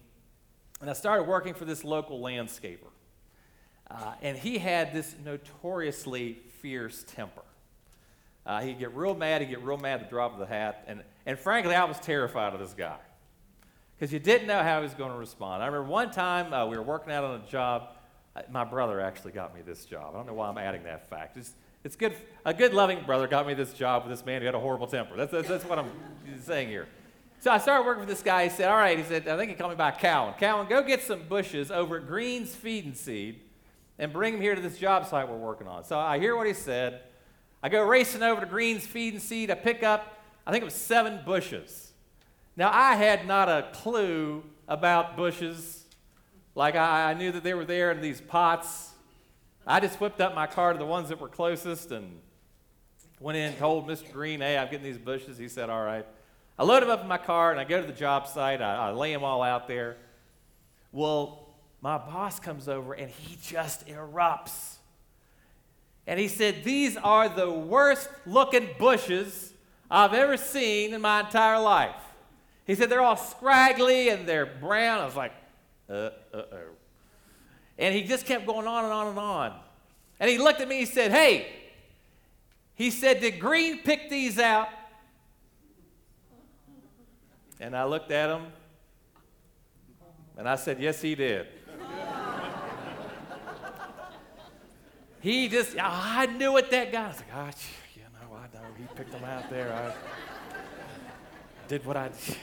and 0.80 0.90
I 0.90 0.94
started 0.94 1.24
working 1.24 1.56
for 1.56 1.66
this 1.66 1.84
local 1.84 2.22
landscaper. 2.22 2.92
Uh, 3.90 4.14
and 4.22 4.38
he 4.38 4.60
had 4.60 4.94
this 4.94 5.16
notoriously 5.24 6.38
fierce 6.62 7.04
temper. 7.08 7.42
Uh, 8.46 8.62
he'd 8.62 8.80
get 8.80 8.96
real 8.96 9.16
mad. 9.16 9.42
He'd 9.42 9.50
get 9.50 9.64
real 9.64 9.78
mad 9.78 10.02
at 10.02 10.06
the 10.06 10.10
drop 10.10 10.34
of 10.34 10.40
the 10.40 10.46
hat. 10.46 10.84
And, 10.88 11.04
and 11.26 11.38
frankly, 11.38 11.76
I 11.76 11.84
was 11.84 12.00
terrified 12.00 12.54
of 12.54 12.60
this 12.60 12.74
guy 12.74 12.98
because 13.96 14.12
you 14.12 14.20
didn't 14.20 14.48
know 14.48 14.64
how 14.64 14.78
he 14.80 14.84
was 14.84 14.94
going 14.94 15.12
to 15.12 15.18
respond. 15.18 15.62
I 15.62 15.68
remember 15.68 15.88
one 15.88 16.12
time 16.12 16.54
uh, 16.54 16.66
we 16.66 16.76
were 16.76 16.84
working 16.84 17.14
out 17.14 17.24
on 17.24 17.42
a 17.42 17.48
job. 17.48 17.90
Uh, 18.36 18.42
my 18.50 18.64
brother 18.64 19.00
actually 19.00 19.32
got 19.32 19.54
me 19.54 19.62
this 19.62 19.86
job. 19.86 20.14
I 20.14 20.18
don't 20.18 20.26
know 20.26 20.34
why 20.34 20.50
I'm 20.50 20.58
adding 20.58 20.84
that 20.84 21.08
fact. 21.10 21.38
It's, 21.38 21.54
it's 21.84 21.96
good. 21.96 22.16
A 22.46 22.54
good, 22.54 22.74
loving 22.74 23.04
brother 23.06 23.28
got 23.28 23.46
me 23.46 23.54
this 23.54 23.74
job 23.74 24.04
with 24.04 24.12
this 24.12 24.26
man 24.26 24.42
who 24.42 24.46
had 24.46 24.56
a 24.56 24.60
horrible 24.60 24.88
temper. 24.88 25.16
That's, 25.16 25.32
that's, 25.32 25.48
that's 25.48 25.66
what 25.66 25.78
I'm 25.78 25.92
saying 26.42 26.70
here. 26.70 26.88
So 27.42 27.52
I 27.52 27.58
started 27.58 27.86
working 27.86 28.04
for 28.04 28.10
this 28.10 28.22
guy. 28.22 28.44
He 28.44 28.50
said, 28.50 28.70
All 28.70 28.78
right, 28.78 28.98
he 28.98 29.04
said, 29.04 29.28
I 29.28 29.36
think 29.36 29.50
he 29.50 29.56
called 29.56 29.72
me 29.72 29.76
by 29.76 29.92
Cowan. 29.92 30.36
Cowan, 30.40 30.68
go 30.68 30.84
get 30.84 31.02
some 31.02 31.24
bushes 31.28 31.72
over 31.72 31.98
at 31.98 32.08
Green's 32.08 32.54
Feed 32.54 32.86
and 32.86 32.96
Seed 32.96 33.40
and 33.98 34.14
bring 34.14 34.34
them 34.34 34.42
here 34.42 34.56
to 34.56 34.62
this 34.62 34.78
job 34.78 35.06
site 35.06 35.30
we're 35.30 35.38
working 35.38 35.68
on. 35.68 35.84
So 35.84 35.98
I 35.98 36.20
hear 36.20 36.36
what 36.36 36.48
he 36.48 36.54
said. 36.54 37.02
I 37.64 37.70
go 37.70 37.84
racing 37.84 38.24
over 38.24 38.42
to 38.42 38.48
Green's 38.48 38.86
Feed 38.86 39.14
and 39.14 39.22
Seed. 39.22 39.52
I 39.52 39.56
pick 39.56 39.84
up, 39.84 40.24
I 40.46 40.52
think 40.52 40.62
it 40.62 40.66
was 40.66 40.74
seven 40.74 41.20
bushes. 41.26 41.92
Now, 42.56 42.72
I 42.74 42.96
had 42.96 43.28
not 43.28 43.50
a 43.50 43.70
clue 43.74 44.44
about 44.68 45.16
bushes. 45.16 45.86
Like, 46.56 46.76
I, 46.76 47.12
I 47.12 47.14
knew 47.14 47.32
that 47.32 47.44
they 47.44 47.54
were 47.54 47.66
there 47.66 47.92
in 47.92 48.02
these 48.02 48.20
pots. 48.20 48.92
I 49.66 49.80
just 49.80 50.02
whipped 50.02 50.20
up 50.22 50.34
my 50.34 50.48
car 50.48 50.74
to 50.74 50.80
the 50.80 50.86
ones 50.86 51.10
that 51.10 51.22
were 51.22 51.30
closest 51.30 51.92
and 51.92 52.20
went 53.20 53.38
in 53.38 53.50
and 53.50 53.58
told 53.58 53.88
Mr. 53.88 54.12
Green, 54.12 54.42
hey, 54.42 54.58
I'm 54.58 54.70
getting 54.70 54.84
these 54.84 54.98
bushes. 54.98 55.38
He 55.38 55.48
said, 55.48 55.70
all 55.70 55.84
right. 55.84 56.06
I 56.58 56.64
load 56.64 56.82
them 56.82 56.90
up 56.90 57.02
in 57.02 57.08
my 57.08 57.18
car 57.18 57.52
and 57.52 57.60
I 57.60 57.64
go 57.64 57.80
to 57.80 57.88
the 57.88 57.94
job 57.94 58.28
site. 58.28 58.62
I, 58.62 58.90
I 58.90 58.92
lay 58.92 59.14
them 59.14 59.24
all 59.24 59.44
out 59.44 59.68
there. 59.68 59.98
Well, 60.92 61.48
my 61.80 61.98
boss 61.98 62.40
comes 62.40 62.68
over 62.68 62.94
and 62.94 63.10
he 63.10 63.38
just 63.42 63.88
erupts. 63.88 64.71
And 66.08 66.20
he 66.20 66.28
said, 66.28 66.64
These 66.64 66.98
are 66.98 67.30
the 67.30 67.52
worst 67.52 68.10
looking 68.26 68.70
bushes 68.80 69.54
I've 69.90 70.14
ever 70.14 70.38
seen 70.38 70.94
in 70.94 71.02
my 71.02 71.22
entire 71.22 71.60
life. 71.60 71.96
He 72.66 72.76
said, 72.76 72.90
They're 72.90 73.02
all 73.02 73.18
scraggly 73.18 74.10
and 74.10 74.28
they're 74.28 74.46
brown. 74.46 75.00
I 75.00 75.06
was 75.06 75.16
like, 75.16 75.34
Uh 75.90 76.10
oh. 76.34 76.46
And 77.78 77.96
he 77.96 78.04
just 78.04 78.26
kept 78.26 78.46
going 78.46 78.68
on 78.68 78.84
and 78.86 78.94
on 78.94 79.08
and 79.08 79.20
on. 79.20 79.60
And 80.20 80.30
he 80.30 80.38
looked 80.38 80.62
at 80.62 80.68
me, 80.68 80.80
he 80.80 80.86
said, 80.86 81.12
Hey, 81.12 81.48
He 82.76 82.92
said, 82.92 83.20
Did 83.22 83.40
Green 83.40 83.80
pick 83.80 84.10
these 84.10 84.40
out? 84.40 84.70
And 87.60 87.76
I 87.76 87.86
looked 87.86 88.12
at 88.12 88.30
him 88.30 88.48
and 90.38 90.50
I 90.50 90.56
said, 90.56 90.80
Yes, 90.80 91.02
he 91.02 91.14
did. 91.16 91.48
He 95.22 95.48
just, 95.48 95.76
I 95.80 96.26
knew 96.26 96.58
it, 96.58 96.72
that 96.72 96.92
guy. 96.92 97.06
I 97.06 97.08
was 97.08 97.18
like, 97.18 97.28
Oh, 97.34 97.50
you 97.96 98.02
know, 98.02 98.36
I 98.36 98.58
know. 98.58 98.66
He 98.78 98.84
picked 98.96 99.12
them 99.12 99.24
out 99.24 99.50
there. 99.50 99.72
I 99.74 99.94
did 101.68 101.86
what 101.86 101.96
I 101.96 102.10
did. 102.10 102.38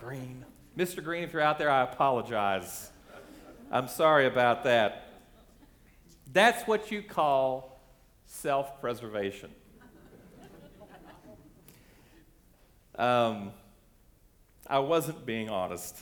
Green. 0.00 0.44
Mr. 0.76 1.02
Green, 1.02 1.24
if 1.24 1.32
you're 1.32 1.42
out 1.42 1.58
there, 1.58 1.70
I 1.70 1.82
apologize. 1.82 2.90
I'm 3.70 3.88
sorry 3.88 4.26
about 4.26 4.64
that. 4.64 5.08
That's 6.32 6.66
what 6.66 6.90
you 6.90 7.02
call 7.02 7.80
self 8.26 8.80
preservation. 8.80 9.50
Um, 12.96 13.52
I 14.66 14.78
wasn't 14.78 15.26
being 15.26 15.50
honest. 15.50 15.96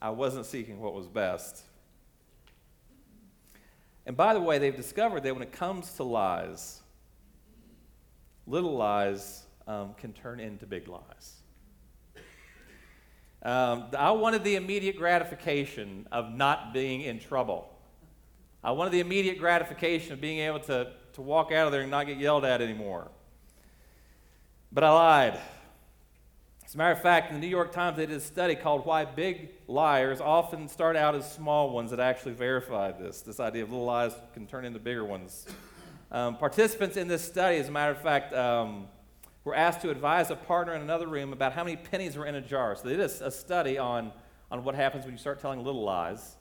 I 0.00 0.10
wasn't 0.10 0.46
seeking 0.46 0.80
what 0.80 0.94
was 0.94 1.06
best. 1.06 1.62
And 4.06 4.16
by 4.16 4.34
the 4.34 4.40
way, 4.40 4.58
they've 4.58 4.76
discovered 4.76 5.22
that 5.22 5.34
when 5.34 5.42
it 5.42 5.52
comes 5.52 5.92
to 5.94 6.02
lies, 6.02 6.80
little 8.46 8.76
lies 8.76 9.44
um, 9.66 9.94
can 9.94 10.12
turn 10.12 10.40
into 10.40 10.66
big 10.66 10.88
lies. 10.88 11.36
Um, 13.44 13.86
I 13.96 14.12
wanted 14.12 14.44
the 14.44 14.54
immediate 14.54 14.96
gratification 14.96 16.06
of 16.12 16.32
not 16.32 16.72
being 16.72 17.00
in 17.02 17.18
trouble. 17.18 17.68
I 18.62 18.70
wanted 18.70 18.92
the 18.92 19.00
immediate 19.00 19.38
gratification 19.38 20.12
of 20.12 20.20
being 20.20 20.38
able 20.38 20.60
to, 20.60 20.92
to 21.14 21.22
walk 21.22 21.50
out 21.50 21.66
of 21.66 21.72
there 21.72 21.82
and 21.82 21.90
not 21.90 22.06
get 22.06 22.18
yelled 22.18 22.44
at 22.44 22.60
anymore. 22.60 23.10
But 24.70 24.84
I 24.84 24.90
lied. 24.90 25.40
As 26.72 26.74
a 26.74 26.78
matter 26.78 26.92
of 26.92 27.02
fact, 27.02 27.30
in 27.30 27.38
the 27.38 27.40
New 27.46 27.50
York 27.50 27.70
Times, 27.70 27.98
they 27.98 28.06
did 28.06 28.16
a 28.16 28.20
study 28.20 28.54
called 28.54 28.86
Why 28.86 29.04
Big 29.04 29.50
Liars 29.68 30.22
Often 30.22 30.68
Start 30.68 30.96
Out 30.96 31.14
as 31.14 31.30
Small 31.30 31.68
Ones 31.68 31.90
that 31.90 32.00
actually 32.00 32.32
verified 32.32 32.98
this 32.98 33.20
this 33.20 33.40
idea 33.40 33.62
of 33.62 33.70
little 33.70 33.84
lies 33.84 34.14
can 34.32 34.46
turn 34.46 34.64
into 34.64 34.78
bigger 34.78 35.04
ones. 35.04 35.46
Um, 36.10 36.38
participants 36.38 36.96
in 36.96 37.08
this 37.08 37.22
study, 37.22 37.58
as 37.58 37.68
a 37.68 37.70
matter 37.70 37.92
of 37.92 38.00
fact, 38.00 38.32
um, 38.32 38.88
were 39.44 39.54
asked 39.54 39.82
to 39.82 39.90
advise 39.90 40.30
a 40.30 40.34
partner 40.34 40.74
in 40.74 40.80
another 40.80 41.06
room 41.08 41.34
about 41.34 41.52
how 41.52 41.62
many 41.62 41.76
pennies 41.76 42.16
were 42.16 42.24
in 42.24 42.36
a 42.36 42.40
jar. 42.40 42.74
So 42.74 42.84
they 42.84 42.96
did 42.96 43.00
a, 43.00 43.26
a 43.26 43.30
study 43.30 43.76
on, 43.76 44.10
on 44.50 44.64
what 44.64 44.74
happens 44.74 45.04
when 45.04 45.12
you 45.12 45.20
start 45.20 45.40
telling 45.40 45.62
little 45.62 45.84
lies, 45.84 46.36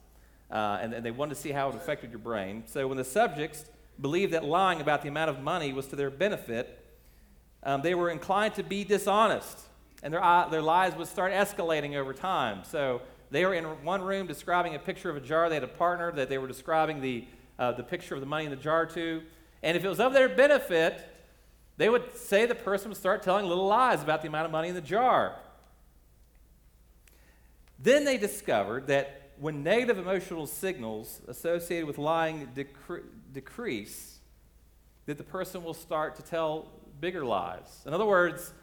uh, 0.49 0.79
and, 0.81 0.93
and 0.93 1.05
they 1.05 1.11
wanted 1.11 1.35
to 1.35 1.41
see 1.41 1.51
how 1.51 1.67
it 1.67 1.75
affected 1.75 2.09
your 2.09 2.19
brain. 2.19 2.63
So 2.67 2.87
when 2.87 2.95
the 2.95 3.03
subjects 3.03 3.65
believed 3.99 4.31
that 4.31 4.45
lying 4.45 4.79
about 4.79 5.01
the 5.01 5.09
amount 5.09 5.29
of 5.29 5.41
money 5.41 5.73
was 5.73 5.87
to 5.87 5.97
their 5.97 6.09
benefit, 6.09 6.85
um, 7.63 7.81
they 7.81 7.95
were 7.95 8.09
inclined 8.09 8.53
to 8.55 8.63
be 8.63 8.85
dishonest 8.85 9.67
and 10.03 10.13
their, 10.13 10.23
uh, 10.23 10.47
their 10.49 10.61
lives 10.61 10.95
would 10.95 11.07
start 11.07 11.31
escalating 11.31 11.95
over 11.95 12.13
time. 12.13 12.63
So 12.63 13.01
they 13.29 13.45
were 13.45 13.53
in 13.53 13.65
one 13.83 14.01
room 14.01 14.27
describing 14.27 14.75
a 14.75 14.79
picture 14.79 15.09
of 15.09 15.15
a 15.15 15.21
jar. 15.21 15.49
They 15.49 15.55
had 15.55 15.63
a 15.63 15.67
partner 15.67 16.11
that 16.13 16.29
they 16.29 16.37
were 16.37 16.47
describing 16.47 17.01
the, 17.01 17.25
uh, 17.57 17.71
the 17.73 17.83
picture 17.83 18.15
of 18.15 18.21
the 18.21 18.27
money 18.27 18.45
in 18.45 18.51
the 18.51 18.57
jar 18.57 18.85
to. 18.87 19.21
And 19.63 19.77
if 19.77 19.85
it 19.85 19.89
was 19.89 19.99
of 19.99 20.13
their 20.13 20.29
benefit, 20.29 21.07
they 21.77 21.89
would 21.89 22.15
say 22.17 22.45
the 22.45 22.55
person 22.55 22.89
would 22.89 22.97
start 22.97 23.23
telling 23.23 23.45
little 23.45 23.67
lies 23.67 24.01
about 24.01 24.21
the 24.21 24.27
amount 24.27 24.45
of 24.45 24.51
money 24.51 24.69
in 24.69 24.75
the 24.75 24.81
jar. 24.81 25.35
Then 27.79 28.05
they 28.05 28.17
discovered 28.17 28.87
that 28.87 29.31
when 29.39 29.63
negative 29.63 29.97
emotional 29.97 30.45
signals 30.45 31.21
associated 31.27 31.87
with 31.87 31.97
lying 31.97 32.47
decre- 32.55 33.03
decrease, 33.33 34.19
that 35.07 35.17
the 35.17 35.23
person 35.23 35.63
will 35.63 35.73
start 35.73 36.15
to 36.15 36.21
tell 36.21 36.67
bigger 36.99 37.25
lies. 37.25 37.81
In 37.87 37.93
other 37.93 38.05
words, 38.05 38.53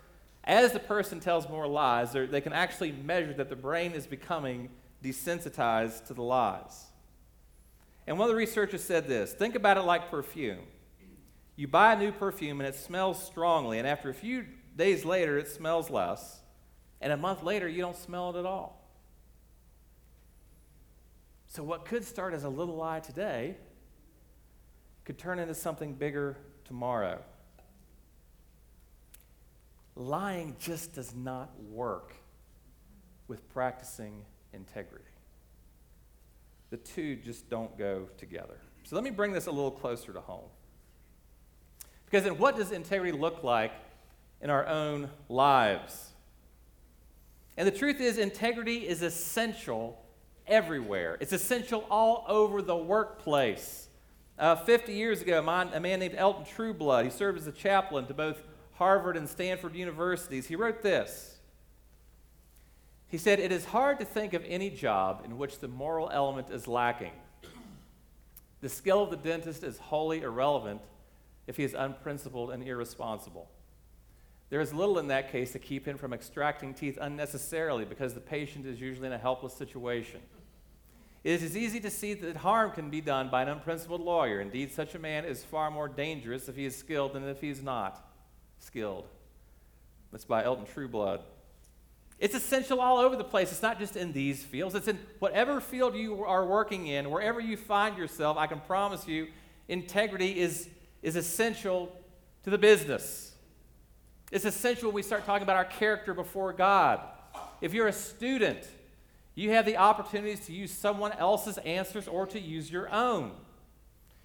as 0.44 0.72
the 0.72 0.80
person 0.80 1.20
tells 1.20 1.48
more 1.48 1.66
lies, 1.66 2.12
they 2.12 2.40
can 2.40 2.52
actually 2.52 2.92
measure 2.92 3.34
that 3.34 3.48
the 3.48 3.56
brain 3.56 3.92
is 3.92 4.06
becoming 4.06 4.70
desensitized 5.02 6.06
to 6.06 6.14
the 6.14 6.22
lies. 6.22 6.86
And 8.06 8.18
one 8.18 8.28
of 8.28 8.30
the 8.30 8.38
researchers 8.38 8.82
said 8.82 9.06
this 9.06 9.32
think 9.32 9.54
about 9.54 9.76
it 9.76 9.82
like 9.82 10.10
perfume. 10.10 10.64
You 11.56 11.68
buy 11.68 11.92
a 11.92 11.98
new 11.98 12.12
perfume 12.12 12.60
and 12.60 12.68
it 12.68 12.74
smells 12.74 13.22
strongly, 13.22 13.78
and 13.78 13.86
after 13.86 14.08
a 14.08 14.14
few 14.14 14.46
days 14.76 15.04
later, 15.04 15.38
it 15.38 15.48
smells 15.48 15.90
less, 15.90 16.40
and 17.00 17.12
a 17.12 17.16
month 17.16 17.42
later, 17.42 17.68
you 17.68 17.82
don't 17.82 17.96
smell 17.96 18.30
it 18.34 18.38
at 18.38 18.46
all. 18.46 18.78
So, 21.48 21.62
what 21.62 21.84
could 21.84 22.04
start 22.04 22.32
as 22.32 22.44
a 22.44 22.48
little 22.48 22.76
lie 22.76 23.00
today 23.00 23.56
could 25.04 25.18
turn 25.18 25.38
into 25.38 25.54
something 25.54 25.94
bigger 25.94 26.36
tomorrow 26.64 27.22
lying 29.98 30.56
just 30.58 30.94
does 30.94 31.14
not 31.14 31.50
work 31.70 32.14
with 33.26 33.48
practicing 33.50 34.24
integrity. 34.52 35.04
The 36.70 36.76
two 36.76 37.16
just 37.16 37.48
don't 37.50 37.76
go 37.76 38.08
together. 38.16 38.58
So 38.84 38.94
let 38.96 39.04
me 39.04 39.10
bring 39.10 39.32
this 39.32 39.46
a 39.46 39.50
little 39.50 39.70
closer 39.70 40.12
to 40.12 40.20
home. 40.20 40.48
Because 42.04 42.24
then, 42.24 42.38
what 42.38 42.56
does 42.56 42.72
integrity 42.72 43.12
look 43.12 43.42
like 43.42 43.72
in 44.40 44.48
our 44.48 44.66
own 44.66 45.10
lives? 45.28 46.10
And 47.56 47.66
the 47.66 47.72
truth 47.72 48.00
is, 48.00 48.18
integrity 48.18 48.86
is 48.86 49.02
essential 49.02 50.02
everywhere. 50.46 51.18
It's 51.20 51.32
essential 51.32 51.84
all 51.90 52.24
over 52.28 52.62
the 52.62 52.76
workplace. 52.76 53.88
Uh, 54.38 54.54
50 54.54 54.92
years 54.92 55.20
ago, 55.20 55.40
a 55.40 55.80
man 55.80 56.00
named 56.00 56.14
Elton 56.16 56.44
Trueblood, 56.44 57.04
he 57.04 57.10
served 57.10 57.38
as 57.38 57.46
a 57.46 57.52
chaplain 57.52 58.06
to 58.06 58.14
both 58.14 58.40
Harvard 58.78 59.16
and 59.16 59.28
Stanford 59.28 59.74
universities, 59.74 60.46
he 60.46 60.54
wrote 60.54 60.82
this. 60.82 61.36
He 63.08 63.18
said, 63.18 63.40
It 63.40 63.50
is 63.50 63.64
hard 63.64 63.98
to 63.98 64.04
think 64.04 64.34
of 64.34 64.44
any 64.46 64.70
job 64.70 65.22
in 65.24 65.36
which 65.36 65.58
the 65.58 65.66
moral 65.66 66.08
element 66.12 66.50
is 66.50 66.68
lacking. 66.68 67.10
The 68.60 68.68
skill 68.68 69.02
of 69.02 69.10
the 69.10 69.16
dentist 69.16 69.64
is 69.64 69.78
wholly 69.78 70.22
irrelevant 70.22 70.80
if 71.48 71.56
he 71.56 71.64
is 71.64 71.74
unprincipled 71.74 72.52
and 72.52 72.62
irresponsible. 72.62 73.50
There 74.48 74.60
is 74.60 74.72
little 74.72 75.00
in 75.00 75.08
that 75.08 75.32
case 75.32 75.50
to 75.52 75.58
keep 75.58 75.84
him 75.84 75.98
from 75.98 76.12
extracting 76.12 76.72
teeth 76.72 76.98
unnecessarily 77.00 77.84
because 77.84 78.14
the 78.14 78.20
patient 78.20 78.64
is 78.64 78.80
usually 78.80 79.08
in 79.08 79.12
a 79.12 79.18
helpless 79.18 79.54
situation. 79.54 80.20
It 81.24 81.42
is 81.42 81.56
easy 81.56 81.80
to 81.80 81.90
see 81.90 82.14
that 82.14 82.36
harm 82.36 82.70
can 82.70 82.90
be 82.90 83.00
done 83.00 83.28
by 83.28 83.42
an 83.42 83.48
unprincipled 83.48 84.02
lawyer. 84.02 84.40
Indeed, 84.40 84.72
such 84.72 84.94
a 84.94 85.00
man 85.00 85.24
is 85.24 85.42
far 85.42 85.68
more 85.68 85.88
dangerous 85.88 86.48
if 86.48 86.54
he 86.54 86.64
is 86.64 86.76
skilled 86.76 87.14
than 87.14 87.24
if 87.24 87.40
he 87.40 87.50
is 87.50 87.60
not 87.60 88.07
skilled. 88.58 89.06
That's 90.12 90.24
by 90.24 90.44
Elton 90.44 90.66
Trueblood. 90.66 91.20
It's 92.18 92.34
essential 92.34 92.80
all 92.80 92.98
over 92.98 93.14
the 93.14 93.24
place. 93.24 93.52
It's 93.52 93.62
not 93.62 93.78
just 93.78 93.96
in 93.96 94.12
these 94.12 94.42
fields, 94.42 94.74
it's 94.74 94.88
in 94.88 94.98
whatever 95.20 95.60
field 95.60 95.94
you 95.94 96.24
are 96.24 96.44
working 96.44 96.88
in, 96.88 97.10
wherever 97.10 97.40
you 97.40 97.56
find 97.56 97.96
yourself. 97.96 98.36
I 98.36 98.46
can 98.46 98.60
promise 98.60 99.06
you, 99.06 99.28
integrity 99.68 100.40
is, 100.40 100.68
is 101.02 101.14
essential 101.14 101.94
to 102.42 102.50
the 102.50 102.58
business. 102.58 103.32
It's 104.32 104.44
essential 104.44 104.88
when 104.88 104.96
we 104.96 105.02
start 105.02 105.24
talking 105.24 105.42
about 105.42 105.56
our 105.56 105.64
character 105.64 106.12
before 106.12 106.52
God. 106.52 107.00
If 107.60 107.72
you're 107.72 107.86
a 107.86 107.92
student, 107.92 108.68
you 109.34 109.52
have 109.52 109.64
the 109.64 109.76
opportunities 109.76 110.46
to 110.46 110.52
use 110.52 110.72
someone 110.72 111.12
else's 111.12 111.58
answers 111.58 112.08
or 112.08 112.26
to 112.26 112.40
use 112.40 112.70
your 112.70 112.92
own. 112.92 113.30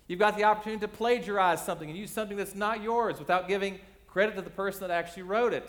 You've 0.07 0.19
got 0.19 0.35
the 0.35 0.43
opportunity 0.43 0.81
to 0.81 0.87
plagiarize 0.87 1.63
something 1.63 1.89
and 1.89 1.97
use 1.97 2.11
something 2.11 2.35
that's 2.35 2.55
not 2.55 2.81
yours 2.81 3.19
without 3.19 3.47
giving 3.47 3.79
Credit 4.13 4.35
to 4.35 4.43
the 4.43 4.51
person 4.51 4.81
that 4.81 4.91
actually 4.91 5.23
wrote 5.23 5.53
it. 5.53 5.67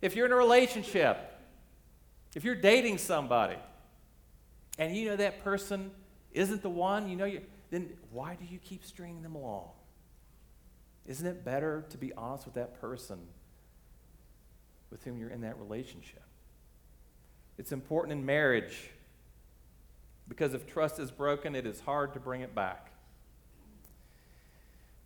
If 0.00 0.14
you're 0.14 0.26
in 0.26 0.30
a 0.30 0.36
relationship, 0.36 1.18
if 2.36 2.44
you're 2.44 2.54
dating 2.54 2.98
somebody, 2.98 3.56
and 4.78 4.96
you 4.96 5.08
know 5.08 5.16
that 5.16 5.42
person 5.42 5.90
isn't 6.32 6.62
the 6.62 6.70
one, 6.70 7.08
you 7.08 7.16
know, 7.16 7.24
you, 7.24 7.42
then 7.72 7.90
why 8.12 8.36
do 8.36 8.44
you 8.44 8.60
keep 8.60 8.84
stringing 8.84 9.22
them 9.22 9.34
along? 9.34 9.70
Isn't 11.06 11.26
it 11.26 11.44
better 11.44 11.84
to 11.90 11.98
be 11.98 12.12
honest 12.12 12.44
with 12.44 12.54
that 12.54 12.80
person 12.80 13.18
with 14.92 15.02
whom 15.02 15.18
you're 15.18 15.30
in 15.30 15.40
that 15.40 15.58
relationship? 15.58 16.22
It's 17.58 17.72
important 17.72 18.12
in 18.12 18.24
marriage 18.24 18.90
because 20.28 20.54
if 20.54 20.68
trust 20.68 21.00
is 21.00 21.10
broken, 21.10 21.56
it 21.56 21.66
is 21.66 21.80
hard 21.80 22.14
to 22.14 22.20
bring 22.20 22.42
it 22.42 22.54
back. 22.54 22.89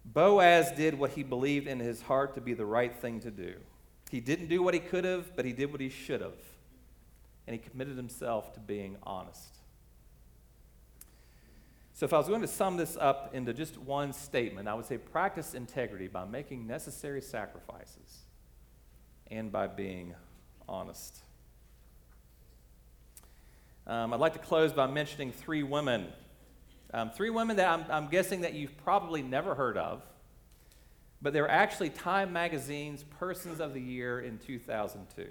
Boaz 0.04 0.70
did 0.72 0.98
what 0.98 1.12
he 1.12 1.22
believed 1.22 1.66
in 1.66 1.80
his 1.80 2.02
heart 2.02 2.34
to 2.34 2.40
be 2.40 2.54
the 2.54 2.66
right 2.66 2.94
thing 2.94 3.20
to 3.20 3.30
do. 3.30 3.54
He 4.10 4.20
didn't 4.20 4.48
do 4.48 4.62
what 4.62 4.74
he 4.74 4.80
could 4.80 5.04
have, 5.04 5.34
but 5.34 5.44
he 5.44 5.52
did 5.52 5.72
what 5.72 5.80
he 5.80 5.88
should 5.88 6.20
have. 6.20 6.38
And 7.46 7.54
he 7.54 7.58
committed 7.58 7.96
himself 7.96 8.52
to 8.54 8.60
being 8.60 8.96
honest. 9.02 9.48
So, 11.94 12.04
if 12.04 12.12
I 12.12 12.18
was 12.18 12.26
going 12.26 12.40
to 12.40 12.48
sum 12.48 12.76
this 12.76 12.96
up 13.00 13.30
into 13.34 13.52
just 13.52 13.78
one 13.78 14.12
statement, 14.12 14.66
I 14.66 14.74
would 14.74 14.84
say 14.84 14.98
practice 14.98 15.54
integrity 15.54 16.08
by 16.08 16.24
making 16.24 16.66
necessary 16.66 17.20
sacrifices 17.20 18.22
and 19.30 19.52
by 19.52 19.68
being 19.68 20.14
honest. 20.68 21.18
Um, 23.86 24.12
I'd 24.12 24.20
like 24.20 24.32
to 24.32 24.38
close 24.38 24.72
by 24.72 24.86
mentioning 24.86 25.30
three 25.30 25.62
women 25.62 26.06
Um, 26.94 27.10
three 27.10 27.30
women 27.30 27.56
that 27.56 27.68
I'm, 27.68 27.84
I'm 27.90 28.08
guessing 28.08 28.42
that 28.42 28.54
you've 28.54 28.76
probably 28.84 29.20
never 29.20 29.56
heard 29.56 29.76
of, 29.76 30.00
but 31.20 31.32
they 31.32 31.40
were 31.40 31.50
actually 31.50 31.90
Time 31.90 32.32
Magazine's 32.32 33.02
Persons 33.02 33.58
of 33.58 33.74
the 33.74 33.80
Year 33.80 34.20
in 34.20 34.38
2002. 34.38 35.26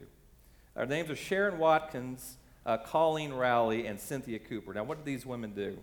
Their 0.76 0.86
names 0.86 1.09
are 1.09 1.16
Sharon 1.16 1.57
Watkins, 1.57 2.36
uh, 2.66 2.80
Colleen 2.80 3.32
Rowley, 3.32 3.88
and 3.88 3.97
Cynthia 3.97 4.39
Cooper. 4.39 4.74
Now, 4.74 4.84
what 4.84 4.97
did 4.97 5.05
these 5.05 5.26
women 5.26 5.53
do? 5.53 5.78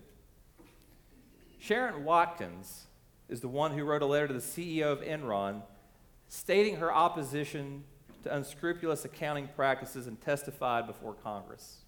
Sharon 1.57 2.03
Watkins 2.03 2.85
is 3.27 3.41
the 3.41 3.47
one 3.47 3.71
who 3.71 3.83
wrote 3.83 4.03
a 4.03 4.05
letter 4.05 4.27
to 4.27 4.33
the 4.35 4.39
CEO 4.39 4.91
of 4.91 5.01
Enron 5.01 5.63
stating 6.27 6.75
her 6.75 6.93
opposition 6.93 7.85
to 8.21 8.35
unscrupulous 8.35 9.03
accounting 9.03 9.47
practices 9.55 10.05
and 10.05 10.21
testified 10.21 10.85
before 10.85 11.15
Congress. 11.15 11.80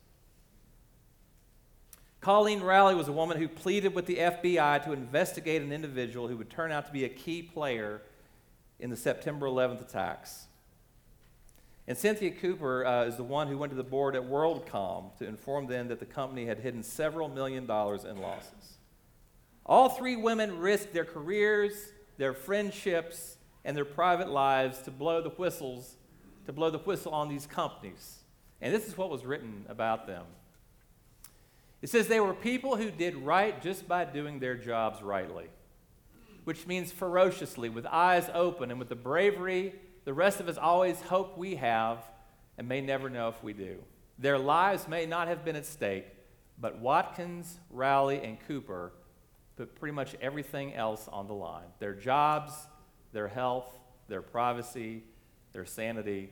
Colleen 2.24 2.62
Rowley 2.62 2.96
was 2.96 3.10
a 3.10 3.12
woman 3.12 3.38
who 3.38 3.50
pleaded 3.50 3.94
with 3.94 4.06
the 4.06 4.16
FBI 4.16 4.82
to 4.86 4.94
investigate 4.94 5.62
an 5.62 5.74
individual 5.74 6.30
who 6.30 6.38
would 6.38 6.50
turn 6.50 6.72
out 6.72 6.86
to 6.86 6.94
be 6.94 7.04
a 7.04 7.10
key 7.10 7.42
player 7.42 8.02
in 8.80 8.90
the 8.90 8.96
September 8.96 9.46
11th 9.46 9.82
attacks. 9.82 10.46
And 11.86 11.98
Cynthia 11.98 12.32
Cooper 12.32 12.86
uh, 12.86 13.04
is 13.04 13.18
the 13.18 13.26
one 13.26 13.50
who 13.50 13.58
went 13.58 13.72
to 13.72 13.76
the 13.76 13.84
board 13.84 14.16
at 14.16 14.22
WorldCom 14.22 15.18
to 15.18 15.28
inform 15.28 15.68
them 15.68 15.90
that 15.90 16.00
the 16.00 16.06
company 16.06 16.46
had 16.46 16.60
hidden 16.60 16.82
several 16.82 17.28
million 17.28 17.66
dollars 17.66 18.06
in 18.06 18.22
losses. 18.22 18.78
All 19.66 19.90
three 19.90 20.16
women 20.16 20.60
risked 20.60 20.94
their 20.94 21.04
careers, 21.04 21.74
their 22.18 22.34
friendships, 22.34 23.36
and 23.66 23.76
their 23.76 23.84
private 23.84 24.30
lives 24.30 24.82
to 24.84 24.92
blow 24.92 25.22
the 25.22 25.32
whistles, 25.32 25.98
to 26.46 26.54
blow 26.54 26.70
the 26.70 26.78
whistle 26.78 27.12
on 27.12 27.28
these 27.28 27.46
companies. 27.46 28.20
And 28.62 28.74
this 28.74 28.88
is 28.88 28.98
what 28.98 29.10
was 29.10 29.26
written 29.26 29.66
about 29.68 30.08
them. 30.08 30.24
It 31.84 31.90
says 31.90 32.08
they 32.08 32.22
were 32.22 32.34
people 32.34 32.78
who 32.78 32.90
did 32.90 33.14
right 33.18 33.62
just 33.62 33.88
by 33.90 34.06
doing 34.06 34.40
their 34.40 34.56
jobs 34.56 35.04
rightly, 35.04 35.50
which 36.46 36.66
means 36.66 36.94
ferociously, 36.94 37.68
with 37.68 37.86
eyes 37.86 38.30
open, 38.34 38.72
and 38.72 38.80
with 38.80 38.88
the 38.88 38.96
bravery 38.96 39.76
the 40.06 40.14
rest 40.14 40.40
of 40.40 40.48
us 40.48 40.58
always 40.58 41.00
hope 41.02 41.38
we 41.38 41.56
have 41.56 42.00
and 42.58 42.68
may 42.68 42.82
never 42.82 43.10
know 43.10 43.30
if 43.30 43.44
we 43.44 43.54
do. 43.54 43.80
Their 44.20 44.38
lives 44.38 44.88
may 44.88 45.06
not 45.06 45.28
have 45.28 45.44
been 45.44 45.56
at 45.56 45.66
stake, 45.66 46.06
but 46.58 46.80
Watkins, 46.80 47.60
Rowley, 47.70 48.22
and 48.24 48.38
Cooper 48.48 48.94
put 49.56 49.76
pretty 49.76 49.94
much 49.94 50.16
everything 50.22 50.74
else 50.74 51.10
on 51.12 51.28
the 51.28 51.34
line 51.34 51.68
their 51.80 51.94
jobs, 51.94 52.54
their 53.12 53.28
health, 53.28 53.78
their 54.08 54.22
privacy, 54.22 55.04
their 55.52 55.66
sanity. 55.66 56.30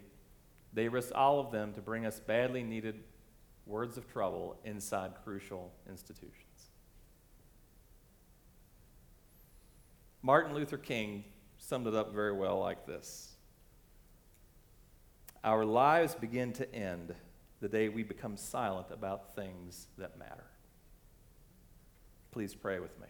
They 0.73 0.87
risked 0.87 1.11
all 1.11 1.41
of 1.41 1.51
them 1.51 1.73
to 1.73 1.81
bring 1.81 2.05
us 2.05 2.21
badly 2.21 2.63
needed 2.63 3.03
words 3.65 3.97
of 3.97 4.11
trouble 4.11 4.57
inside 4.65 5.11
crucial 5.23 5.71
institutions. 5.89 6.35
Martin 10.21 10.53
Luther 10.53 10.77
King 10.77 11.23
summed 11.57 11.87
it 11.87 11.95
up 11.95 12.13
very 12.13 12.33
well 12.33 12.59
like 12.59 12.85
this 12.85 13.33
Our 15.43 15.65
lives 15.65 16.15
begin 16.15 16.53
to 16.53 16.75
end 16.75 17.15
the 17.59 17.69
day 17.69 17.89
we 17.89 18.03
become 18.03 18.37
silent 18.37 18.87
about 18.91 19.35
things 19.35 19.87
that 19.97 20.17
matter. 20.17 20.45
Please 22.31 22.55
pray 22.55 22.79
with 22.79 22.99
me. 22.99 23.07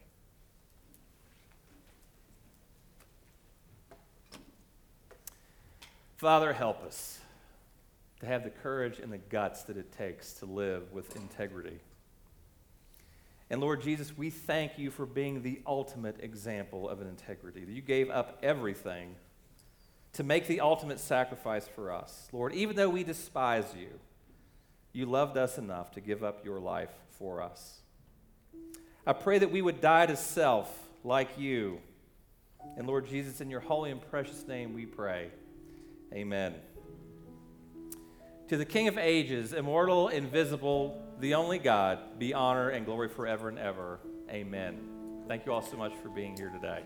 Father, 6.17 6.53
help 6.53 6.83
us 6.83 7.19
to 8.21 8.27
have 8.27 8.43
the 8.43 8.49
courage 8.49 8.99
and 8.99 9.11
the 9.11 9.17
guts 9.17 9.63
that 9.63 9.77
it 9.77 9.91
takes 9.91 10.33
to 10.33 10.45
live 10.45 10.91
with 10.93 11.15
integrity. 11.15 11.79
And 13.49 13.59
Lord 13.59 13.81
Jesus, 13.81 14.15
we 14.15 14.29
thank 14.29 14.77
you 14.77 14.91
for 14.91 15.05
being 15.05 15.41
the 15.41 15.59
ultimate 15.67 16.17
example 16.21 16.87
of 16.87 17.01
an 17.01 17.07
integrity. 17.07 17.65
You 17.67 17.81
gave 17.81 18.09
up 18.09 18.37
everything 18.41 19.15
to 20.13 20.23
make 20.23 20.47
the 20.47 20.61
ultimate 20.61 20.99
sacrifice 20.99 21.67
for 21.67 21.91
us. 21.91 22.29
Lord, 22.31 22.53
even 22.53 22.75
though 22.75 22.89
we 22.89 23.03
despise 23.03 23.65
you, 23.77 23.89
you 24.93 25.05
loved 25.05 25.35
us 25.35 25.57
enough 25.57 25.91
to 25.93 26.01
give 26.01 26.23
up 26.23 26.45
your 26.45 26.59
life 26.59 26.93
for 27.17 27.41
us. 27.41 27.79
I 29.05 29.13
pray 29.13 29.39
that 29.39 29.51
we 29.51 29.61
would 29.61 29.81
die 29.81 30.05
to 30.05 30.15
self 30.15 30.71
like 31.03 31.39
you. 31.39 31.79
And 32.77 32.85
Lord 32.87 33.07
Jesus, 33.07 33.41
in 33.41 33.49
your 33.49 33.61
holy 33.61 33.89
and 33.89 33.99
precious 33.99 34.47
name 34.47 34.73
we 34.73 34.85
pray. 34.85 35.31
Amen. 36.13 36.53
To 38.51 38.57
the 38.57 38.65
King 38.65 38.89
of 38.89 38.97
ages, 38.97 39.53
immortal, 39.53 40.09
invisible, 40.09 41.01
the 41.21 41.35
only 41.35 41.57
God, 41.57 42.19
be 42.19 42.33
honor 42.33 42.67
and 42.67 42.85
glory 42.85 43.07
forever 43.07 43.47
and 43.47 43.57
ever. 43.57 44.01
Amen. 44.29 44.77
Thank 45.29 45.45
you 45.45 45.53
all 45.53 45.61
so 45.61 45.77
much 45.77 45.93
for 46.03 46.09
being 46.09 46.35
here 46.35 46.49
today. 46.49 46.83